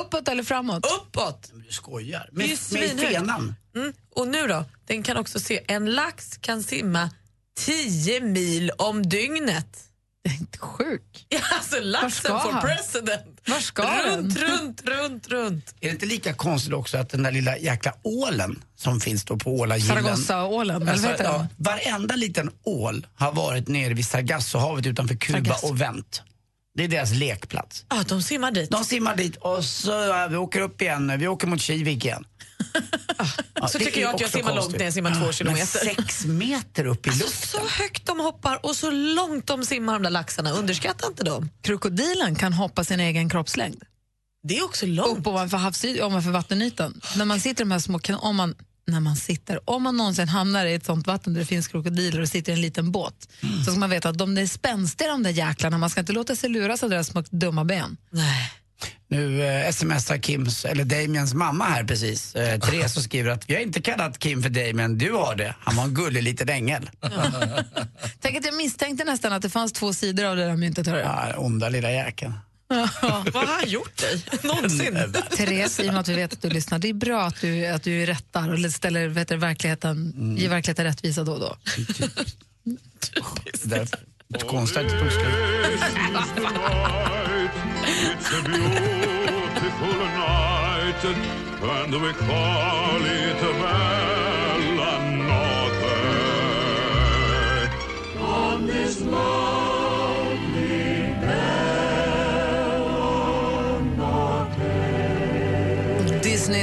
[0.00, 0.86] Uppåt eller framåt?
[1.00, 1.50] Uppåt!
[1.66, 2.28] Du skojar.
[2.32, 3.54] Det är Med, med fenan.
[3.76, 3.92] Mm.
[4.14, 7.10] Och nu då, den kan också se, en lax kan simma
[7.58, 9.84] 10 mil om dygnet.
[10.58, 11.02] Sjuk.
[11.28, 12.62] Ja, alltså laxen for han?
[12.62, 13.40] president.
[13.46, 14.48] Var ska runt, den?
[14.48, 15.74] runt, runt, runt.
[15.80, 19.36] Är det inte lika konstigt också att den där lilla jäkla ålen som finns då
[19.36, 20.02] på ålagillen.
[20.04, 21.46] Sargassoålen, eller vad heter den?
[21.56, 25.66] varenda liten ål har varit nere vid Sargassohavet utanför Kuba Sargasso.
[25.68, 26.22] och vänt.
[26.78, 27.84] Det är deras lekplats.
[27.88, 28.70] Ja, de simmar dit.
[28.70, 31.18] De simmar dit och så ja, vi åker upp igen.
[31.18, 32.24] Vi åker mot Kivik igen.
[33.60, 34.78] Ja, så tycker jag att jag simmar långt konstigt.
[34.78, 35.64] när jag simmar två Men kilometer.
[35.78, 37.60] sex meter upp i luften.
[37.60, 40.50] Så högt de hoppar och så långt de simmar de där laxarna.
[40.52, 41.50] Underskatta inte dem.
[41.62, 43.82] Krokodilen kan hoppa sin egen kroppslängd.
[44.42, 45.18] Det är också långt.
[45.18, 47.00] Upp ovanför, havsy- ovanför vattenytan.
[47.16, 48.54] När man sitter i de här små kan- om man,
[48.88, 52.20] när man sitter, om man någonsin hamnar i ett sånt vatten där det finns krokodiler
[52.20, 53.64] och sitter i en liten båt Mm.
[53.64, 55.78] så ska man veta att de är spänstiga de där jäklarna.
[55.78, 57.96] Man ska inte låta sig luras av deras små dumma ben.
[58.10, 58.52] Nej.
[59.10, 63.54] Nu eh, smsar Kims, eller Damiens mamma här precis, eh, Therese, och skriver att vi
[63.54, 65.54] har inte kallat Kim för Damien, du har det.
[65.60, 66.90] Han var en gullig liten ängel.
[68.20, 70.86] Tänk att jag misstänkte nästan att det fanns två sidor av det där myntet.
[70.86, 71.00] Hörru.
[71.00, 72.32] Ja, onda lilla jäkeln.
[72.68, 74.24] Vad har han gjort dig?
[74.42, 74.98] Någonsin?
[75.36, 77.66] Therese, i och med att vi vet att du lyssnar, det är bra att du,
[77.66, 80.36] att du rättar och ställer vet du, verkligheten, Mm.
[80.36, 81.56] ger verkligheten rättvisa då och då.
[84.46, 84.98] Konstigt det
[90.18, 91.04] night
[91.98, 94.94] we call it a bella
[95.28, 95.94] notte.
[98.20, 99.67] On this lonely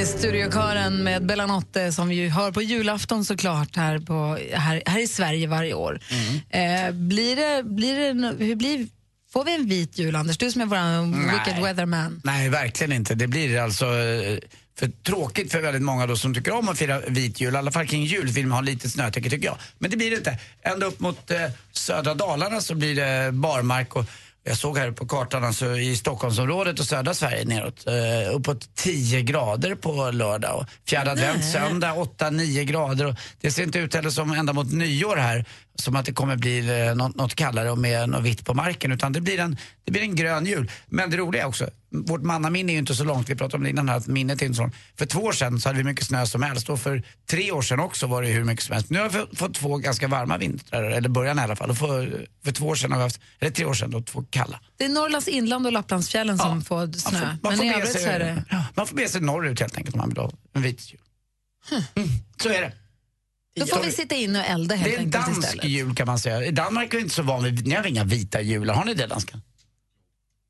[0.06, 5.46] Disney-studiokören med Bellanotte som vi hör på julafton såklart här, på, här, här i Sverige
[5.46, 6.00] varje år.
[6.10, 6.86] Mm.
[6.86, 8.86] Eh, blir det, blir det, hur blir,
[9.32, 10.38] får vi en vit jul, Anders?
[10.38, 12.20] Du som är vår wicked weatherman.
[12.24, 13.14] Nej, verkligen inte.
[13.14, 14.38] Det blir alltså eh,
[14.78, 17.54] för tråkigt för väldigt många då som tycker om att fira vit jul.
[17.54, 19.58] I alla fall kring jul vill man ha lite snötäcke tycker jag.
[19.78, 20.38] Men det blir det inte.
[20.62, 21.38] Ända upp mot eh,
[21.72, 24.04] södra Dalarna så blir det barmark och
[24.48, 29.22] jag såg här på kartan alltså i Stockholmsområdet och södra Sverige neråt eh, uppåt 10
[29.22, 34.10] grader på lördag och fjärde advent söndag 8-9 grader och det ser inte ut heller
[34.10, 35.44] som ända mot nyår här
[35.78, 38.92] som att det kommer bli eh, något, något kallare och med något vitt på marken
[38.92, 40.70] utan det blir, en, det blir en grön jul.
[40.86, 43.62] Men det roliga är också, vårt mannaminne är ju inte så långt, vi pratade om
[43.62, 44.74] det innan här, att minnet är inte så långt.
[44.98, 47.62] För två år sedan så hade vi mycket snö som helst och för tre år
[47.62, 48.90] sedan också var det hur mycket som helst.
[48.90, 51.70] Nu har vi fått två ganska varma vintrar, eller början i alla fall.
[51.70, 54.24] Och för, för två år sedan har vi haft, eller tre år sedan då, två
[54.30, 54.60] kalla.
[54.76, 57.20] Det är Norrlands inland och Lapplandsfjällen som får snö.
[57.20, 58.44] Man Men får i övrigt sig- så är det...
[58.50, 61.00] ja, man får be sig norrut helt enkelt om man vill ha en vit jul.
[61.96, 62.08] Mm,
[62.42, 62.72] så är det.
[63.56, 65.64] Då får vi sitta inne och elda helt Det är en enkelt dansk istället.
[65.64, 66.44] jul kan man säga.
[66.44, 68.94] I Danmark är vi inte så van vid, ni har inga vita jular, har ni
[68.94, 69.42] det danskan?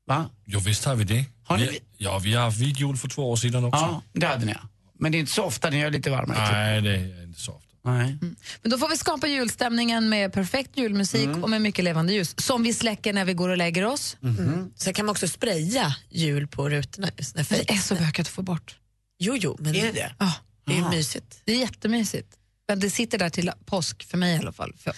[0.07, 0.29] Va?
[0.45, 1.25] Jo, visst har vi det.
[1.43, 3.79] Har ni vi, ja, vi har haft vit jul för två år sedan också.
[3.81, 4.69] Ja, det hade ni ja.
[4.99, 6.51] Men det är inte så ofta ni gör lite varmare.
[6.51, 7.67] Nej, det är inte så ofta.
[7.83, 8.17] Nej.
[8.61, 11.43] Men då får vi skapa julstämningen med perfekt julmusik Mm.
[11.43, 12.35] och med mycket levande ljus.
[12.37, 14.17] Som vi släcker när vi går och lägger oss.
[14.23, 14.71] Mm.
[14.75, 17.09] Sen kan man också spraya jul på rutorna.
[17.17, 18.75] just när Men det är så bökigt att få bort.
[19.19, 20.15] Jo, jo, men Är det det?
[20.19, 20.33] Ja.
[20.65, 21.41] det är ju mysigt.
[21.45, 22.27] Det är jättemysigt.
[22.67, 24.73] Men det sitter där till påsk, för mig i alla fall.
[24.79, 24.93] För,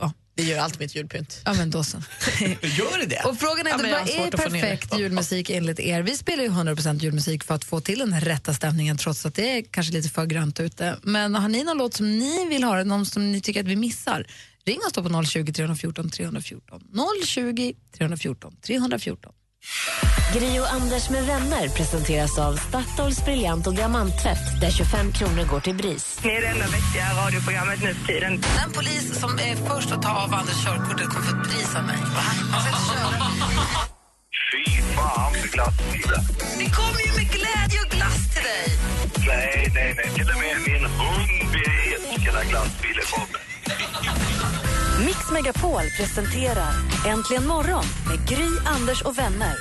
[0.00, 0.12] ja.
[0.34, 1.42] Det gör allt mitt julpynt.
[1.44, 1.96] Ja, men då så.
[2.62, 3.22] Gör det?
[3.24, 6.02] Och frågan är Ja, inte, vad är perfekt julmusik enligt er?
[6.02, 9.58] Vi spelar ju 100% julmusik för att få till den rätta stämningen trots att det
[9.58, 10.96] är kanske lite för grönt ute.
[11.02, 13.76] Men har ni någon låt som ni vill höra, någon som ni tycker att vi
[13.76, 14.26] missar?
[14.64, 16.82] Ring oss då på 020 314 314.
[17.26, 19.32] 020 314 314.
[20.32, 25.60] Gri och Anders med vänner presenteras av Statoils briljant och diamanttvätt där 25 kronor går
[25.60, 26.20] till BRIS.
[26.24, 28.32] Ni är det enda vettiga radioprogrammet nu för tiden.
[28.40, 31.84] Den polis som är först att ta av Anders körkortet kommer få ett pris av
[31.84, 31.96] mig.
[34.52, 36.24] Fy fan för glassbilen.
[36.58, 38.68] Det kommer ju med glädje och glass till dig.
[39.26, 40.14] Nej, nej, nej.
[40.14, 41.54] Till och med min hund
[41.94, 43.40] älskar när glassbilen kommer.
[45.04, 46.72] Mix Megapol presenterar
[47.06, 49.54] Äntligen morgon med Gry, Anders och vänner.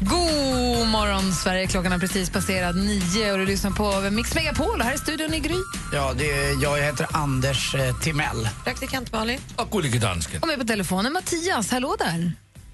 [0.00, 1.66] God morgon, Sverige.
[1.66, 4.80] Klockan har precis passerat nio och du lyssnar på Mix Megapol.
[4.80, 5.54] Här i studion i Gry.
[5.92, 8.48] Ja, det är, jag heter Anders eh, Timell.
[8.64, 9.40] Praktikant Malin.
[9.56, 10.42] Och gullige dansken.
[10.42, 11.70] Och med på telefonen Mattias.
[11.70, 12.32] Hallå där.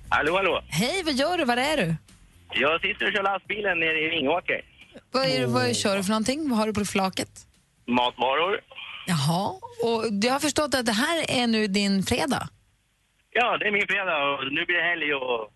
[0.09, 0.62] Hallå, hallå.
[0.68, 1.44] Hej, vad gör du?
[1.44, 1.94] Var är du?
[2.55, 4.61] Jag sitter och kör lastbilen nere i Vingåker.
[5.12, 6.49] Vad, är, vad kör du för någonting?
[6.51, 7.31] Vad har du på flaket?
[7.87, 8.61] Matvaror.
[9.11, 9.44] Jaha.
[9.87, 12.49] Och jag har förstått att det här är nu din fredag.
[13.33, 15.53] Ja, det är min fredag och nu blir det helg och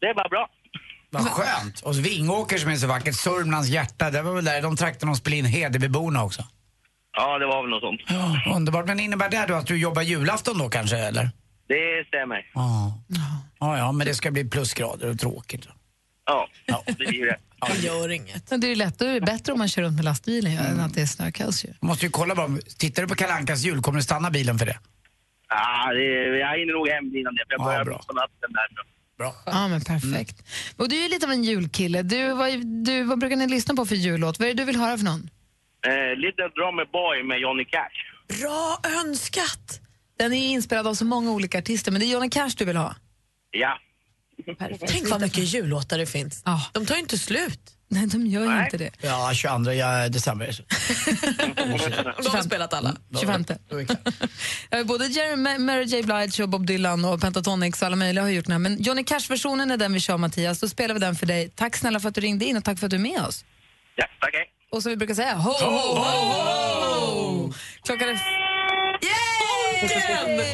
[0.00, 0.48] det är bara bra.
[1.10, 1.80] Vad skönt.
[1.80, 5.16] Och Vingåker som är så vackert, Sörmlands hjärta, det var väl där de trakterna de
[5.16, 6.42] spelade in Hedebyborna också.
[7.12, 8.00] Ja, det var väl något sånt.
[8.08, 8.86] Ja, underbart.
[8.86, 11.30] Men innebär det då att du jobbar julafton då kanske, eller?
[11.68, 12.50] Det stämmer.
[12.54, 12.98] Ja.
[13.60, 15.68] Ja, ja, men det ska bli plusgrader och tråkigt.
[16.26, 16.48] Ja,
[16.86, 17.36] det blir det.
[17.72, 18.50] Det gör inget.
[18.50, 20.94] Men det är ju lättare, bättre om man kör runt med lastbilen ju, än att
[20.94, 21.64] det är snökaos.
[21.64, 21.68] Ju.
[21.80, 24.66] Måste ju kolla bara, tittar du på Kalle Ankas jul, kommer du stanna bilen för
[24.66, 24.78] det?
[25.48, 26.04] Ja, det,
[26.38, 27.44] jag hinner nog hem innan det.
[27.48, 28.02] för Jag Ja, börjar bra.
[28.08, 28.68] på natten där.
[29.18, 29.34] Bra.
[29.46, 30.42] Ja, men perfekt.
[30.76, 32.02] Och du är ju lite av en julkille.
[32.02, 34.38] Du, vad, du, vad brukar ni lyssna på för jullåt?
[34.38, 35.30] Vad är det du vill höra för någon?
[35.86, 37.96] Eh, Little Drummer Boy med Johnny Cash.
[38.40, 39.80] Bra önskat!
[40.18, 42.76] Den är inspelad av så många olika artister, men det är Johnny Cash du vill
[42.76, 42.94] ha.
[43.50, 43.78] Ja.
[44.88, 46.42] Tänk vad mycket jullåtar det finns.
[46.72, 47.60] De tar ju inte slut.
[47.88, 48.90] Nej, de gör ju inte det.
[49.00, 50.46] Ja, 22 ja, december.
[52.22, 52.96] De har spelat alla.
[53.20, 53.44] 25.
[54.70, 58.24] Ja, Både Jerry, Ma- Mary J Blige och Bob Dylan och Pentatonix och alla möjliga
[58.24, 58.58] har gjort den här.
[58.58, 60.60] Men Johnny Cash-versionen är den vi kör Mattias.
[60.60, 61.48] Då spelar vi den för dig.
[61.54, 63.44] Tack snälla för att du ringde in och tack för att du är med oss.
[63.96, 64.34] Ja, tack.
[64.34, 64.44] hej.
[64.72, 65.98] Och som vi brukar säga, ho, ho, ho,
[67.44, 67.52] ho!
[67.84, 68.45] Klockan är...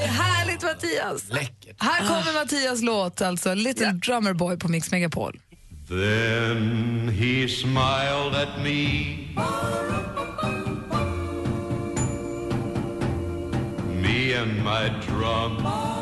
[0.07, 1.25] Härligt Mattias!
[1.31, 1.77] Läckert.
[1.79, 5.41] Här kommer Mattias låt, alltså Little Drummer Boy på Mix Megapol.
[5.89, 9.07] Then he smiled at me.
[14.03, 16.02] Me and my drum.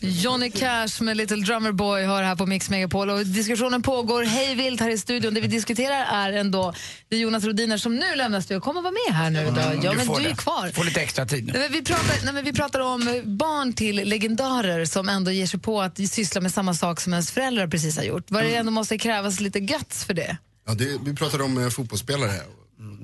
[0.00, 4.54] Johnny Cash med Little Drummer Boy hör här på Mix Megapol och diskussionen pågår hej
[4.54, 5.34] vilt här i studion.
[5.34, 6.74] Det vi diskuterar är ändå
[7.08, 8.60] det är Jonas Rodiner som nu lämnar studion.
[8.60, 9.80] Kommer vara med här nu idag.
[9.84, 10.70] Ja, men du är kvar.
[10.74, 11.52] Får lite extra tid nu.
[11.52, 15.60] Nej, vi, pratar, nej, men vi pratar om barn till legendarer som ändå ger sig
[15.60, 18.30] på att syssla med samma sak som ens föräldrar precis har gjort.
[18.30, 20.36] Var det ändå måste krävas lite guts för det?
[20.66, 22.32] Ja, det, vi pratade om eh, fotbollsspelare,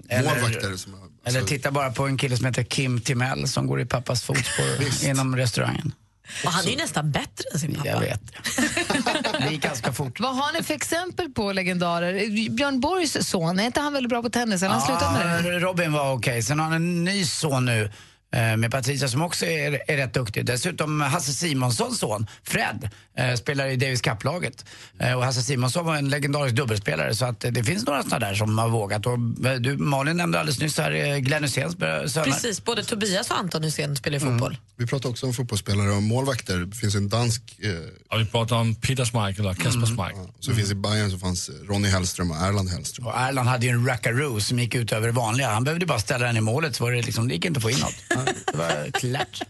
[0.09, 1.01] Eller- målvakter som har...
[1.27, 5.05] Eller titta bara på en kille som heter Kim Timell som går i pappas fotspår
[5.09, 5.93] inom restaurangen.
[6.45, 7.89] Och han är ju nästan bättre än sin pappa.
[7.89, 8.21] Jag vet.
[9.41, 10.21] Det gick ganska fort.
[10.21, 12.51] Vad har ni för exempel på legendarer?
[12.51, 14.63] Björn Borgs son, är inte han väldigt bra på tennis?
[14.63, 15.59] Han slutat med det?
[15.59, 16.43] Robin var okej.
[16.43, 17.91] Sen har han en ny son nu
[18.57, 20.47] med Patricia som också är, är rätt duktig.
[20.47, 24.64] Dessutom Hasse Simonssons son, Fred, eh, spelar i Davis Cup-laget.
[24.99, 28.27] Eh, och Hasse Simonsson var en legendarisk dubbelspelare så att eh, det finns några sådana
[28.27, 29.07] där som har vågat.
[29.07, 32.25] Och, eh, du, Malin nämnde alldeles nyss här eh, Glenn Hyséns eh, söner.
[32.25, 34.57] Precis, både Tobias och Anton Hysén spelar ju fotboll.
[34.77, 36.59] Vi pratade också om fotbollsspelare och målvakter.
[36.59, 37.42] Det finns en dansk...
[37.59, 37.70] Eh,
[38.14, 40.29] Och vi pratar om Peter Schmeichel och Kasper Schmeichel.
[40.40, 43.07] så finns i Bayern så fanns eh, Ronny Hellström och Erland Hellström.
[43.07, 45.51] Och Erland hade ju en rackaroo som gick ut över det vanliga.
[45.51, 47.63] Han behövde bara ställa den i målet så var det, liksom, det gick inte att
[47.63, 47.94] få in något.
[48.25, 49.42] Det var klart.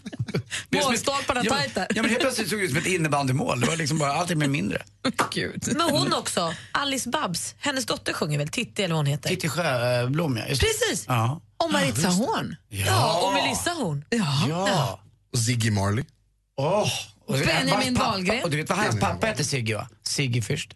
[0.71, 1.87] Målstolparna ja, tajt där.
[1.95, 3.61] Ja, men helt plötsligt såg det ut som ett innebandymål.
[3.61, 4.83] Det var liksom bara allting med mindre.
[5.35, 5.73] Gud.
[5.77, 9.29] Men hon också, Alice Babs, hennes dotter sjunger väl Titti eller vad hon heter?
[9.29, 10.47] Titti Sjöblom, ja.
[10.47, 10.61] Just.
[10.61, 11.05] Precis!
[11.09, 11.41] Ja.
[11.57, 12.57] Och Maritza Horn.
[12.69, 14.05] Ja, och Melissa Horn.
[14.11, 14.47] Ja.
[14.49, 15.01] Ja.
[15.33, 16.05] Och Ziggy Marley.
[16.57, 16.89] Åh.
[17.27, 18.45] Och Benjamin Wahlgren.
[18.45, 19.89] Och du vet vad hans pappa hette Sigge va?
[20.03, 20.75] Sigge först.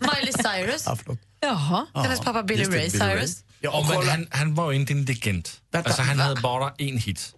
[0.00, 0.82] Miley Cyrus.
[0.86, 1.18] Ja, förlåt.
[1.46, 1.86] Jaha.
[1.94, 3.44] Hennes pappa Billy Ray Cyrus.
[3.60, 5.60] Ja, och men han, han var inte indigent.
[5.72, 6.24] Vänta, Alltså han va?
[6.24, 7.34] hade bara en hit.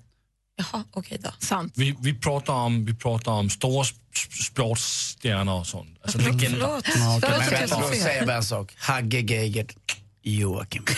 [0.57, 1.31] Jaha, okej då.
[1.39, 1.73] Sant.
[1.77, 5.99] Vi, vi, pratar om, vi pratar om stora sp- sportstjärnor och sånt.
[6.03, 6.49] Alltså legender.
[6.51, 6.85] Förlåt.
[6.87, 8.73] Förlåt men bara en sak.
[8.79, 10.85] Hagge Geigert, Joakim.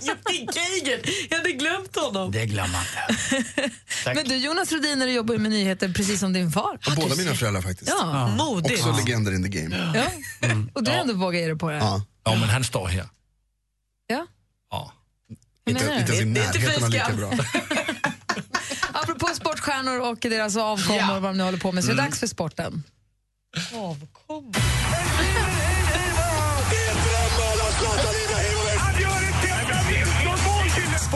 [0.00, 1.00] Jocke Geiger!
[1.30, 2.32] Jag hade glömt honom.
[2.32, 2.82] Det glömmer man
[3.38, 3.70] inte.
[4.14, 6.78] Men du Jonas Rhodiner jobbar ju med nyheter precis som din far.
[6.86, 7.92] Och båda mina föräldrar faktiskt.
[8.00, 8.86] Ja, modigt.
[8.86, 9.92] Också legender in the game.
[10.40, 10.56] Ja.
[10.72, 11.76] Och du ändå vågar ge dig på det.
[11.76, 12.02] Ja.
[12.24, 13.08] Ja, men han står här.
[14.06, 14.26] Ja.
[14.70, 14.92] Ja.
[15.68, 17.32] Inte, inte ens i Det är inte närheten av lika bra.
[18.92, 22.02] Apropå sportstjärnor och deras avkommor och vad de nu håller på med så är det
[22.02, 22.82] dags för sporten.
[23.72, 24.52] Avkom.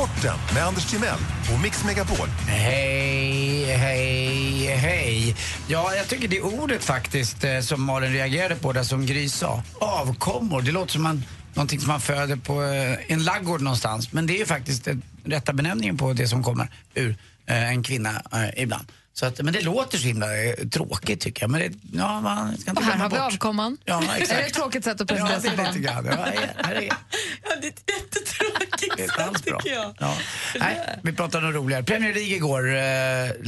[0.01, 1.19] Sporten med Anders Timell
[1.55, 2.29] och Mix Megapol.
[2.47, 5.37] Hej, hej, hej.
[5.69, 9.29] Ja, jag tycker det är ordet faktiskt eh, som Malin reagerade på, där som Gry
[9.29, 9.63] sa.
[9.79, 11.25] Avkommor, det låter som man,
[11.55, 14.13] någonting som man föder på eh, en laggård någonstans.
[14.13, 18.23] Men det är ju faktiskt den rätta benämningen på det som kommer ur en kvinna
[18.57, 18.93] ibland.
[19.15, 21.51] Så att, men det låter så himla eh, tråkigt tycker jag.
[21.51, 23.21] Men det, ja, man ska inte Och här har vi bort.
[23.33, 23.77] avkomman.
[23.85, 24.47] Ja, Är det exakt.
[24.47, 25.79] ett tråkigt sätt att Ja, presentera det sig är lite på?
[25.79, 26.07] grann.
[26.07, 26.83] Ja, här, här är,
[27.43, 29.61] Ja, det är ett jättetråkigt det är inte alls bra.
[29.61, 29.95] tycker jag.
[29.99, 30.17] Ja.
[30.61, 31.83] Nej, vi pratar om roligare.
[31.83, 32.69] Premier League igår.
[32.77, 32.83] Eh,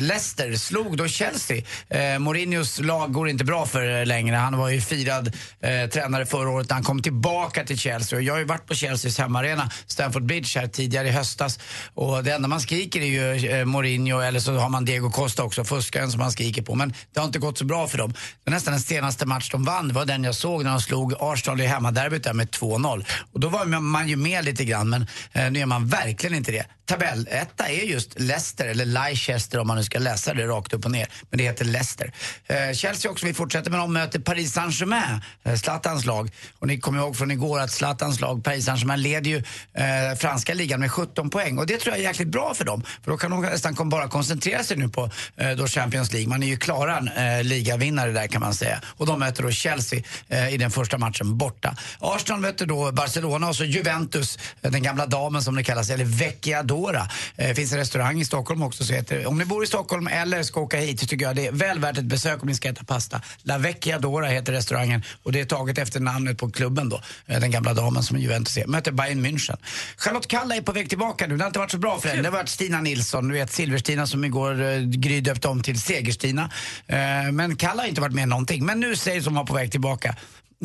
[0.03, 1.63] Leicester slog då Chelsea.
[1.89, 4.37] Eh, Mourinhos lag går inte bra för längre.
[4.37, 5.27] Han var ju firad
[5.61, 8.17] eh, tränare förra året när han kom tillbaka till Chelsea.
[8.19, 11.59] Och jag har ju varit på Chelseas hemmaarena, Stamford Bridge, här tidigare i höstas.
[11.95, 13.05] Och det enda man skriker är
[13.37, 16.75] ju eh, Mourinho eller så har man Diego Costa också, fuskaren som man skriker på.
[16.75, 18.13] Men det har inte gått så bra för dem.
[18.13, 19.89] Det var nästan den senaste match de vann.
[19.89, 23.05] Det var den jag såg när de slog Arsenal i hemmaderbyt där med 2-0.
[23.33, 26.53] Och då var man ju med lite grann men eh, nu är man verkligen inte
[26.53, 26.67] det.
[26.85, 30.91] Tabelletta är just Leicester, eller Leicester om man nu ska läsa det rakt upp och
[30.91, 31.09] ner.
[31.31, 32.13] Men det heter Leicester.
[32.47, 36.31] Eh, Chelsea också, vi fortsätter med dem, möter Paris Saint-Germain, eh, Zlatans lag.
[36.59, 40.55] Och ni kommer ihåg från igår att Zlatans lag, Paris Saint-Germain, leder ju eh, franska
[40.55, 41.59] ligan med 17 poäng.
[41.59, 42.85] Och det tror jag är jäkligt bra för dem.
[43.05, 46.29] För då kan de nästan bara koncentrera sig nu på eh, Eh, då Champions League.
[46.29, 48.81] Man är ju klara eh, ligavinnare där kan man säga.
[48.87, 51.77] Och de möter då Chelsea eh, i den första matchen borta.
[51.99, 56.05] Arsenal möter då Barcelona och så Juventus, eh, den gamla damen som det kallas, eller
[56.05, 57.09] Vecchiadora.
[57.37, 60.07] Eh, Det finns en restaurang i Stockholm också så heter, om ni bor i Stockholm
[60.07, 62.55] eller ska åka hit så tycker jag det är väl värt ett besök om ni
[62.55, 63.21] ska äta pasta.
[63.43, 67.51] La Vecchiadora heter restaurangen och det är taget efter namnet på klubben då, eh, den
[67.51, 68.67] gamla damen som Juventus är.
[68.67, 69.57] Möter Bayern München.
[69.97, 72.23] Charlotte Kalla är på väg tillbaka nu, det har inte varit så bra för henne.
[72.23, 75.81] Det har varit Stina Nilsson, du vet Silverstina som igår eh, grydde döpte om till
[75.81, 76.51] Segerstina.
[76.87, 78.67] Eh, men Kalla har inte varit med någonting.
[78.67, 80.17] Men nu sägs hon vara på väg tillbaka.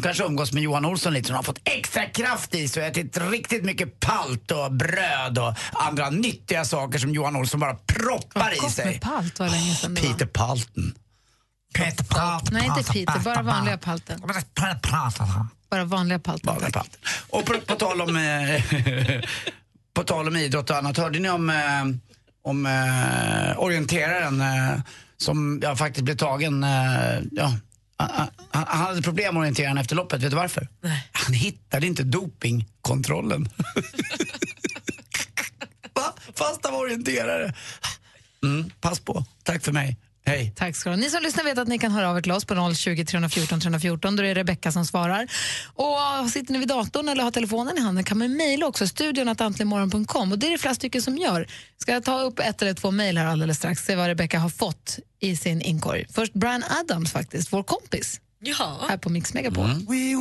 [0.03, 3.18] Kanske umgås med Johan Olsson lite, hon har fått extra kraft i sig och ätit
[3.18, 8.70] riktigt mycket palt och bröd och andra nyttiga saker som Johan Olsson bara proppar i
[8.70, 8.86] sig.
[8.86, 10.01] med palt var länge sedan var.
[10.01, 10.95] Peter Palten.
[11.74, 12.53] Peter Palten.
[12.53, 14.22] Nej, inte Peter, bara vanliga palten.
[15.70, 16.53] Bara vanliga palten.
[16.53, 17.01] Vanliga palten.
[17.30, 18.63] Och på, på, tal om, eh,
[19.93, 21.55] på tal om idrott och annat, hörde ni om, eh,
[22.48, 24.80] om eh, orienteraren eh,
[25.18, 27.54] som ja, faktiskt blev tagen, eh, ja,
[27.98, 28.10] han,
[28.52, 30.68] han han hade problem med orienteraren efter loppet, vet du varför?
[31.12, 33.50] Han hittade inte dopingkontrollen.
[36.36, 37.54] Fast han var orienterare.
[38.43, 39.98] Mm, pass på, tack för mig.
[40.28, 40.53] Hej.
[40.55, 40.95] Tack ska du.
[40.95, 43.59] Ni som lyssnar vet att ni kan höra av er till oss på 020 314
[43.59, 44.15] 314.
[44.15, 45.28] Då är det Rebecka som svarar.
[45.73, 49.30] Och sitter ni vid datorn eller har telefonen i handen kan man mejla också, studion
[49.30, 50.32] att antligenmorgon.com.
[50.32, 51.47] Och det är det flera stycken som gör.
[51.78, 54.49] Ska jag ta upp ett eller två mejl här alldeles strax, se vad Rebecka har
[54.49, 56.05] fått i sin inkorg.
[56.09, 58.21] Först Brian Adams faktiskt, vår kompis.
[58.39, 58.86] Ja.
[58.89, 59.65] Här på Mix Megapol.
[59.65, 60.15] We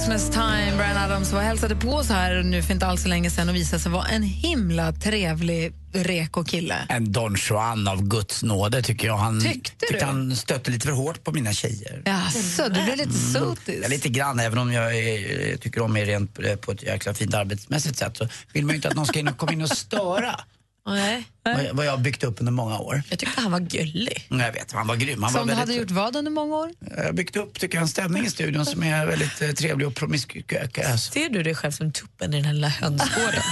[0.00, 3.30] Christmas time, Brian Adams var hälsade på oss här nu för inte alls så länge
[3.30, 6.76] sedan och visade sig vara en himla trevlig reko kille.
[6.88, 9.16] En Don Juan av Guds nåde tycker jag.
[9.16, 10.04] Han Tyckte du?
[10.04, 12.02] han stötte lite för hårt på mina tjejer.
[12.04, 13.78] Jaså, du blev lite sotis.
[13.82, 17.14] Ja, lite grann, även om jag är, tycker om er rent på- på ett jäkla
[17.14, 19.62] fint arbetsmässigt sätt så vill man ju inte att någon ska in och komma in
[19.62, 20.40] och störa
[20.86, 21.24] Nej.
[21.42, 23.02] Vad, vad jag har byggt upp under många år.
[23.10, 24.26] Jag tyckte han var gullig.
[24.28, 25.22] Jag vet, han var grym.
[25.22, 26.70] Han Som var du väldigt, hade gjort vad under många år?
[26.96, 29.86] Jag har byggt upp tycker jag, en stämning i studion som är väldigt eh, trevlig
[29.86, 31.12] och promiskuös.
[31.12, 33.42] Ser du dig själv som tuppen i den här lilla hönsgården?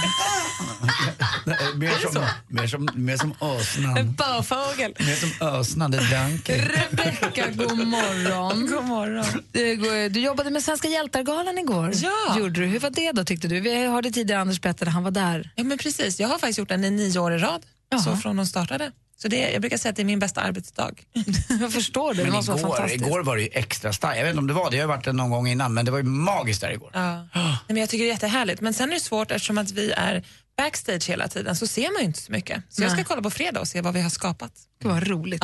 [1.75, 4.13] mer, som, mer, som, mer som en ösnan.
[4.13, 4.93] börfågel.
[4.99, 6.57] Mer som ösnande Danke.
[6.57, 8.67] Rebecka, god morgon.
[8.67, 9.25] God morgon.
[9.51, 11.91] Du, du jobbade med Svenska hjältargalan igår.
[11.93, 12.37] Ja.
[12.37, 12.65] Gjorde du.
[12.65, 13.59] Hur var det då tyckte du?
[13.59, 15.51] Vi hörde tidigare Anders berätta att han var där.
[15.55, 16.19] Ja, men precis.
[16.19, 18.01] Jag har faktiskt gjort den i nio år i rad, Jaha.
[18.01, 18.91] så från de startade.
[19.21, 20.91] Så det, jag brukar säga att det är min bästa arbetsdag.
[21.61, 22.17] Jag förstår det.
[22.19, 23.05] Det Men måste vara igår, fantastiskt.
[23.05, 24.17] igår var det ju extra starkt.
[24.17, 25.85] Jag vet inte om det var det, jag har varit där någon gång innan, men
[25.85, 26.91] det var ju magiskt där igår.
[26.93, 27.27] Ja.
[27.33, 28.61] Nej, men jag tycker det är jättehärligt.
[28.61, 30.23] Men sen är det svårt eftersom att vi är
[30.57, 32.63] backstage hela tiden så ser man ju inte så mycket.
[32.69, 33.05] Så jag ska Nej.
[33.05, 34.51] kolla på fredag och se vad vi har skapat.
[34.81, 35.43] Gud, vad roligt.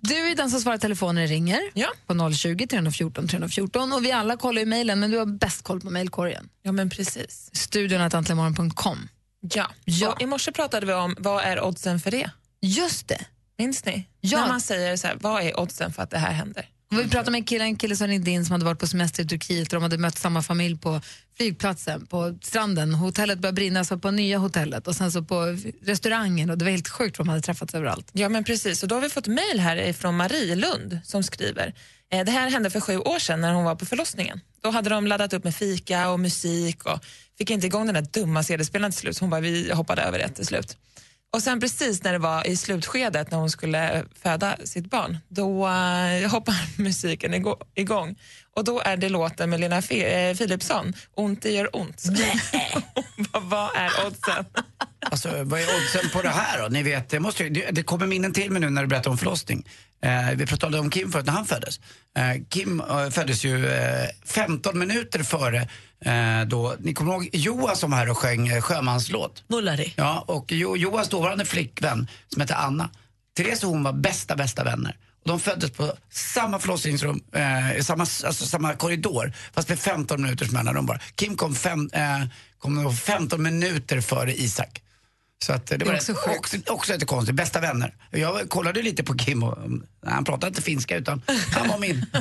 [0.00, 1.60] Du är den som svarar telefonen ringer
[2.06, 5.80] på 020 314 314 och vi alla kollar ju mejlen men du har bäst koll
[5.80, 6.48] på mejlkorgen.
[6.62, 7.50] Ja men precis.
[7.52, 8.10] Studion.
[9.52, 9.70] Ja.
[9.84, 10.12] Ja.
[10.12, 12.30] Och I morse pratade vi om vad är oddsen för det?
[12.60, 13.26] Just det.
[13.58, 14.08] Minns ni?
[14.20, 14.40] Ja.
[14.40, 16.68] När man säger så här, vad är oddsen för att det här händer?
[16.90, 18.86] Och Vi pratade med en kille, en kille som ringde in som hade varit på
[18.86, 21.00] semester i Turkiet och de hade mött samma familj på
[21.36, 22.94] flygplatsen, på stranden.
[22.94, 26.72] Hotellet började brinna, så på nya hotellet och sen så på restaurangen och det var
[26.72, 28.10] helt sjukt vad de hade träffats överallt.
[28.12, 31.74] Ja men precis, och då har vi fått mejl här från Marie Lund som skriver
[32.12, 34.40] eh, det här hände för sju år sedan när hon var på förlossningen.
[34.62, 37.04] Då hade de laddat upp med fika och musik och
[37.38, 40.18] fick inte igång den där dumma CD-spelaren till slut så hon bara vi hoppade över
[40.18, 40.76] det till slut.
[41.34, 45.68] Och sen precis när det var i slutskedet när hon skulle föda sitt barn då
[45.68, 48.16] eh, hoppar musiken igång
[48.56, 52.02] och då är det låten med Lena Fe- eh, Philipsson, Ont det gör ont.
[53.32, 54.44] vad, vad är oddsen?
[55.10, 56.68] Alltså, vad är oddsen på det här då?
[56.68, 59.18] Ni vet, det, måste, det, det kommer minnen till mig nu när du berättar om
[59.18, 59.66] förlossning.
[60.02, 61.80] Eh, vi pratade om Kim förut, när han föddes.
[62.16, 65.68] Eh, Kim eh, föddes ju eh, 15 minuter före
[66.04, 69.44] eh, då, ni kommer ihåg Johan som var här och sjöng eh, sjömanslåt?
[69.48, 69.92] Mullari.
[69.96, 72.90] Ja, och jo, Johans dåvarande flickvän som hette Anna,
[73.36, 74.96] Therese och hon var bästa, bästa vänner.
[75.22, 80.50] Och de föddes på samma förlossningsrum, eh, samma, alltså, samma korridor, fast med 15 minuters
[80.50, 80.98] mellanrum bara.
[81.14, 82.22] Kim kom, fem, eh,
[82.58, 84.80] kom nog 15 minuter före Isak.
[85.44, 87.94] Så att, det, Det är var också rätt- också, också lite konstigt, bästa vänner.
[88.10, 91.22] Jag kollade lite på Kim och mm, han pratade inte finska utan
[91.54, 92.06] han var min.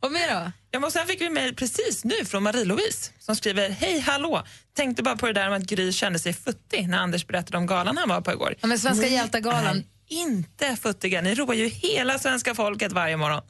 [0.00, 0.52] Och mer då?
[0.70, 4.42] Ja, men och sen fick vi mejl precis nu från Marie-Louise som skriver Hej hallå!
[4.76, 7.66] Tänkte bara på det där med att Gry kände sig futtig när Anders berättade om
[7.66, 8.54] galan han var på igår.
[8.60, 11.20] Ja, men Svenska hjältar-galan- är inte futtiga.
[11.20, 13.42] Ni roar ju hela svenska folket varje morgon.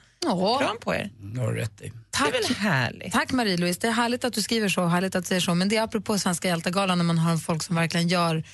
[0.60, 1.10] Kram på er.
[1.34, 1.92] Det har du rätt i.
[2.14, 2.56] Tack.
[2.56, 3.12] Härligt?
[3.12, 5.54] Tack Marie-Louise, det är härligt att du skriver så, härligt att du säger så.
[5.54, 8.44] Men det är apropå Svenska hjältegalan när man har folk som verkligen gör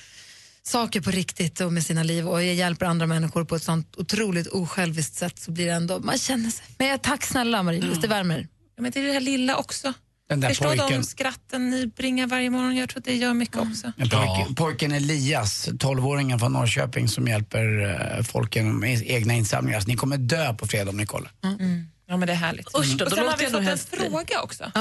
[0.63, 4.47] saker på riktigt och med sina liv och hjälper andra människor på ett sånt otroligt
[4.47, 6.65] osjälviskt sätt så blir det ändå, man känner sig.
[6.77, 8.47] Men jag, tack snälla Marie-Louise, det värmer.
[8.75, 9.93] Ja, men det är det här lilla också.
[10.29, 10.87] Den där Förstå pojken.
[10.89, 12.75] de skratten ni bringar varje morgon.
[12.75, 13.91] Jag tror att det gör mycket också.
[13.97, 19.79] En pojke, Pojken Elias, 12-åringen från Norrköping som hjälper eh, folk genom e- egna insamlingar.
[19.79, 21.31] Så ni kommer dö på fredag om ni kollar.
[21.43, 21.87] Mm.
[22.11, 22.67] Ja, men det är härligt.
[22.77, 23.99] Usch då, och då sen har vi fått en helst bli.
[24.09, 24.71] fråga också.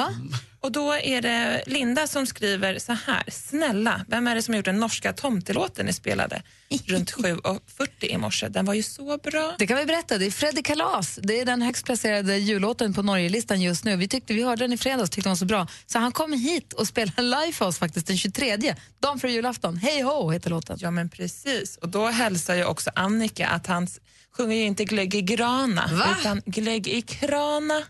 [0.61, 3.23] Och då är det Linda som skriver så här.
[3.29, 6.43] Snälla, vem är det som gjort den norska tomtelåten ni spelade
[6.87, 7.59] runt 7.40
[8.01, 8.49] i morse?
[8.49, 9.55] Den var ju så bra.
[9.59, 11.19] Det kan vi berätta, det är Freddy Kalas.
[11.23, 13.97] Det är den högst placerade jullåten på Norgelistan just nu.
[13.97, 15.67] Vi, tyckte, vi hörde den i fredags tyckte den var så bra.
[15.87, 18.57] Så han kom hit och spelade live för oss faktiskt den 23,
[19.03, 19.77] dagen före julafton.
[19.77, 20.79] Hej ho heter låten.
[20.81, 21.77] Ja men precis.
[21.77, 24.01] Och då hälsar ju också Annika att han s-
[24.37, 26.17] sjunger ju inte glögg i grana Va?
[26.21, 27.83] utan glögg i krana.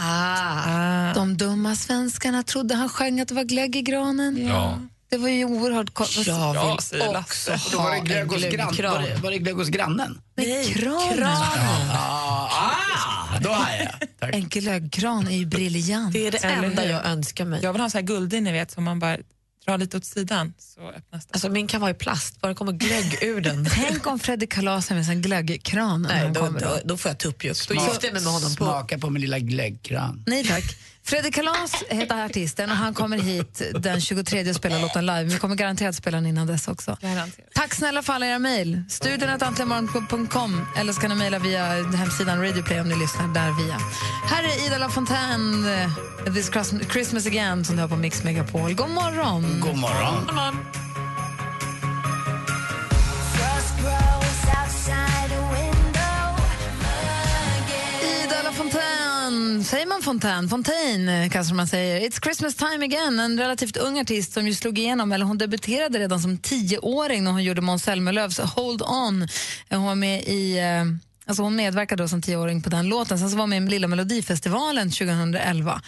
[0.00, 1.12] Ah.
[1.14, 4.46] De dumma svenskarna trodde han sjöng att det var glögg i granen.
[4.46, 4.78] Ja.
[5.10, 6.26] Det var ju oerhört konstigt.
[6.26, 7.60] Jag Ja, vill säger också Lasse.
[7.72, 8.92] Då var det ha glögg en hos, glöggkran.
[8.92, 10.20] var det, var det glögg hos grannen?
[10.36, 11.36] Nej, kranen.
[11.92, 14.08] Ah, ah, då har jag.
[14.20, 14.34] Tack.
[14.34, 16.12] En glöggkran är ju briljant.
[16.12, 17.60] Det är det enda jag önskar mig.
[17.62, 19.16] Jag vill ha en sån här guldig ni vet som man bara
[19.66, 21.34] drar lite åt sidan så öppnas det.
[21.34, 23.66] Alltså min kan vara i plast, bara det kommer glögg ur den.
[23.70, 26.02] Tänk om Freddy Kalas har med en glöggkran.
[26.02, 27.68] Nej, då, då, då får jag tuppjuck.
[27.68, 28.50] Då Smak- gifter jag mig med honom.
[28.50, 28.64] På.
[28.64, 30.24] Smaka på min lilla glöggkran.
[30.26, 30.64] Nej tack.
[31.04, 35.24] Freddy Kalas heter artisten och han kommer hit den 23 och spelar låten live.
[35.24, 36.96] Vi kommer garanterat spela den innan dess också.
[37.00, 37.48] Garanterat.
[37.54, 38.82] Tack snälla för alla era mejl.
[38.88, 41.64] Studion.antligenmorgon.com eller så kan ni mejla via
[41.96, 43.78] hemsidan Radioplay om ni lyssnar där via.
[44.24, 45.90] Här är Ida LaFontaine, eh,
[46.34, 48.74] This Christmas- Christmas Again som du har på Mix Megapol.
[48.74, 49.60] God morgon!
[49.60, 50.22] God morgon.
[50.24, 50.32] Ida
[60.12, 60.48] Fontaine?
[60.48, 62.00] Fontaine eh, kanske man säger.
[62.00, 65.98] It's Christmas time again, en relativt ung artist som ju slog igenom, eller hon debuterade
[65.98, 69.22] redan som tioåring när hon gjorde Måns Zelmerlöws Hold On.
[69.68, 70.84] Eh, hon var med i eh,
[71.26, 73.18] Alltså hon medverkade då som tioåring på den låten.
[73.18, 75.82] Sen så var hon med i Lilla Melodifestivalen 2011.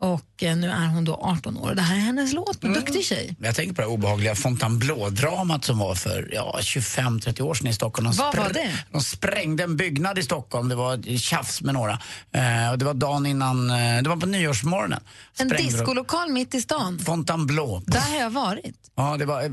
[0.00, 1.74] Och eh, nu är hon då 18 år.
[1.74, 2.64] Det här är hennes låt.
[2.64, 3.36] En duktig tjej.
[3.40, 8.10] Jag tänker på det obehagliga Fontainebleau-dramat som var för ja, 25-30 år sedan i Stockholm.
[8.10, 8.84] De Vad var det?
[8.92, 10.68] De sprängde en byggnad i Stockholm.
[10.68, 11.92] Det var tjafs med några.
[12.32, 15.00] Eh, och det var dagen innan, eh, det var på nyårsmorgonen.
[15.38, 16.98] En Sprängde de- diskolokal mitt i stan.
[16.98, 17.82] Fontainebleau.
[17.86, 18.76] Där har jag varit.
[18.96, 19.48] Ja, det var, eh,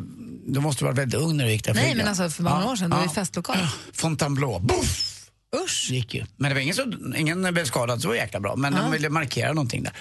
[0.47, 1.73] du måste vara väldigt ung när du gick där.
[1.73, 2.89] Nej, men alltså för många år sedan.
[2.89, 3.57] Det var ju festlokal.
[3.93, 4.59] Fontainebleau.
[4.59, 5.13] Buff!
[5.55, 5.87] Usch.
[5.91, 6.25] Gick ju.
[6.37, 8.55] Men det var ingen, så, ingen blev skadad, så var jäkla bra.
[8.55, 9.93] Men de ville markera någonting där.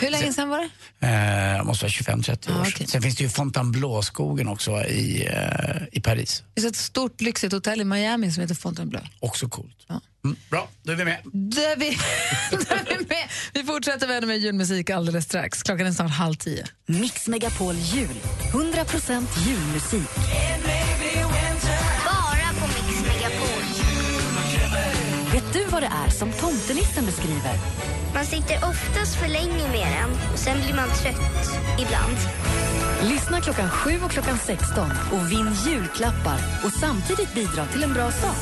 [0.00, 1.06] Hur länge sedan var det?
[1.06, 2.72] Eh, det måste vara 25-30 år Ah, sedan.
[2.74, 2.86] okej.
[2.86, 6.42] Sen finns det ju Fontainebleau-skogen också i, eh, i Paris.
[6.54, 9.04] Det finns ett stort lyxigt hotell i Miami som heter Fontainebleau.
[9.20, 9.76] Också coolt.
[10.24, 11.20] Mm, bra, då är vi med.
[11.32, 11.90] Där vi,
[12.50, 13.28] där vi, med.
[13.54, 15.62] vi fortsätter vi med julmusik alldeles strax.
[15.62, 16.66] Klockan är snart halv tio.
[16.86, 18.08] Mix Megapol Jul.
[18.52, 20.08] 100% julmusik.
[25.40, 27.54] Vet du vad det är som tomtenissen beskriver?
[28.14, 32.16] Man sitter oftast för länge med den och sen blir man trött ibland.
[33.02, 38.10] Lyssna klockan 7 och klockan 16 och vinn julklappar och samtidigt bidra till en bra
[38.10, 38.36] sak.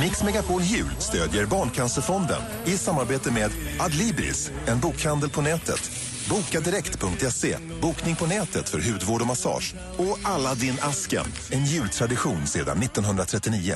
[0.00, 3.50] Mix Megapol Jul stödjer Barncancerfonden i samarbete med
[3.80, 5.90] Adlibris, en bokhandel på nätet.
[6.30, 7.56] Boka direkt.se.
[7.82, 9.74] bokning på nätet för hudvård och massage.
[9.96, 13.74] Och alla din asken en jultradition sedan 1939.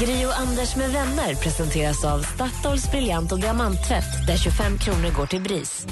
[0.00, 5.26] Gri och Anders med vänner presenteras av Statoils briljant och diamanttvätt där 25 kronor går
[5.26, 5.86] till BRIS.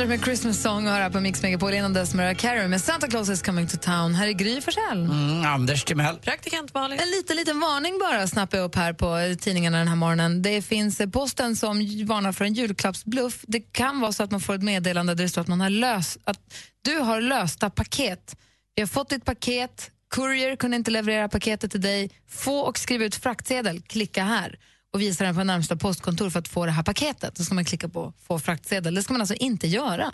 [0.00, 3.08] Wonder med Christmas Song och här på Mix Megapol innan dess Mariah Carey med Santa
[3.08, 4.14] Claus is coming to town.
[4.14, 5.04] Här är Gry Forssell.
[5.04, 6.16] Mm, Anders Timell.
[6.16, 6.98] Praktikant Malin.
[7.00, 10.42] En liten, liten varning bara snappar jag upp här på tidningarna den här morgonen.
[10.42, 13.44] Det finns eh, posten som varnar för en julklappsbluff.
[13.46, 15.70] Det kan vara så att man får ett meddelande där det står att, man har
[15.70, 16.40] löst, att
[16.82, 18.36] du har lösta paket.
[18.74, 22.10] Vi har fått ditt paket, Courier kunde inte leverera paketet till dig.
[22.28, 24.58] Få och skriv ut fraktsedel, klicka här
[24.92, 27.34] och visa den på närmsta postkontor för att få det här paketet.
[27.34, 28.94] Då ska man klicka på få fraktsedel.
[28.94, 30.12] Det ska man alltså inte göra.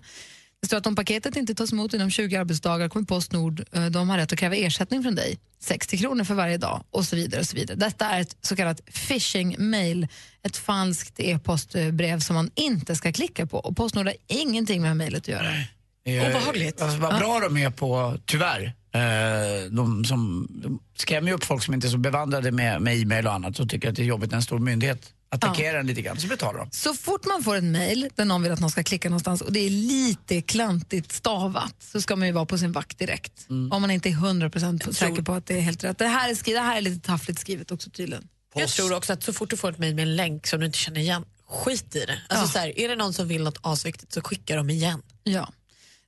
[0.60, 4.10] Det står att om paketet inte tas emot inom 20 arbetsdagar kommer Postnord eh, de
[4.10, 5.38] har rätt att kräva ersättning från dig.
[5.60, 7.40] 60 kronor för varje dag och så vidare.
[7.40, 7.76] och så vidare.
[7.76, 10.08] Detta är ett så kallat phishing-mail,
[10.42, 13.58] ett falskt e-postbrev som man inte ska klicka på.
[13.58, 15.50] Och Postnord har ingenting med mejlet att göra.
[15.50, 15.75] Nej.
[16.06, 16.82] Obehagligt.
[16.82, 18.72] Alltså, vad bra de är på, tyvärr.
[18.94, 22.96] Eh, de som de skrämmer ju upp folk som inte är så bevandrade med, med
[23.02, 25.86] e-mail och annat och tycker att det är jobbigt när en stor myndighet attackerar en
[25.86, 26.20] lite grann.
[26.20, 26.68] Så betalar de.
[26.70, 29.52] Så fort man får ett mejl där någon vill att någon ska klicka någonstans och
[29.52, 33.46] det är lite klantigt stavat så ska man ju vara på sin vakt direkt.
[33.48, 35.98] Om man inte är 100% säker på att det är helt rätt.
[35.98, 38.28] Det här är, skri- det här är lite taffligt skrivet också tydligen.
[38.54, 40.66] Jag tror också att så fort du får ett mejl med en länk som du
[40.66, 42.18] inte känner igen, skit i det.
[42.28, 45.02] Alltså så här, är det någon som vill något asviktigt så skicka dem igen.
[45.22, 45.48] Ja.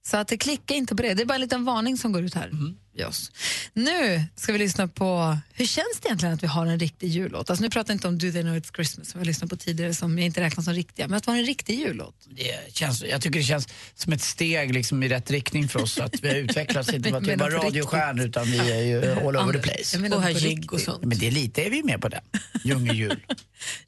[0.06, 1.14] Så att det klicka inte på det.
[1.14, 2.50] Det är bara en liten varning som går ut här.
[2.98, 3.30] Yes.
[3.72, 7.50] Nu ska vi lyssna på hur känns det egentligen att vi har en riktig jullåt?
[7.50, 9.56] Alltså nu pratar jag inte om Do They Know It's Christmas som vi lyssnade på
[9.56, 12.14] tidigare som jag inte räknar som riktiga, men att vara en riktig jullåt.
[12.30, 15.98] Det känns, jag tycker det känns som ett steg liksom i rätt riktning för oss.
[15.98, 19.58] Att vi har utvecklats inte bara till radiostjärnor utan vi är ju all over the
[19.58, 19.96] place.
[19.96, 20.72] Jag menar Och riktigt.
[20.72, 21.04] och sånt.
[21.04, 22.20] Men det är lite är vi med på det.
[22.64, 23.24] Djungeljul.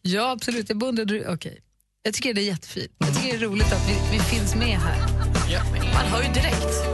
[0.02, 0.68] Ja, absolut.
[0.68, 1.60] Jag beundrar Okej.
[2.02, 2.92] Jag tycker det är jättefint.
[2.98, 4.98] Jag tycker det är roligt att vi, vi finns med här.
[5.94, 6.84] Man hör ju direkt.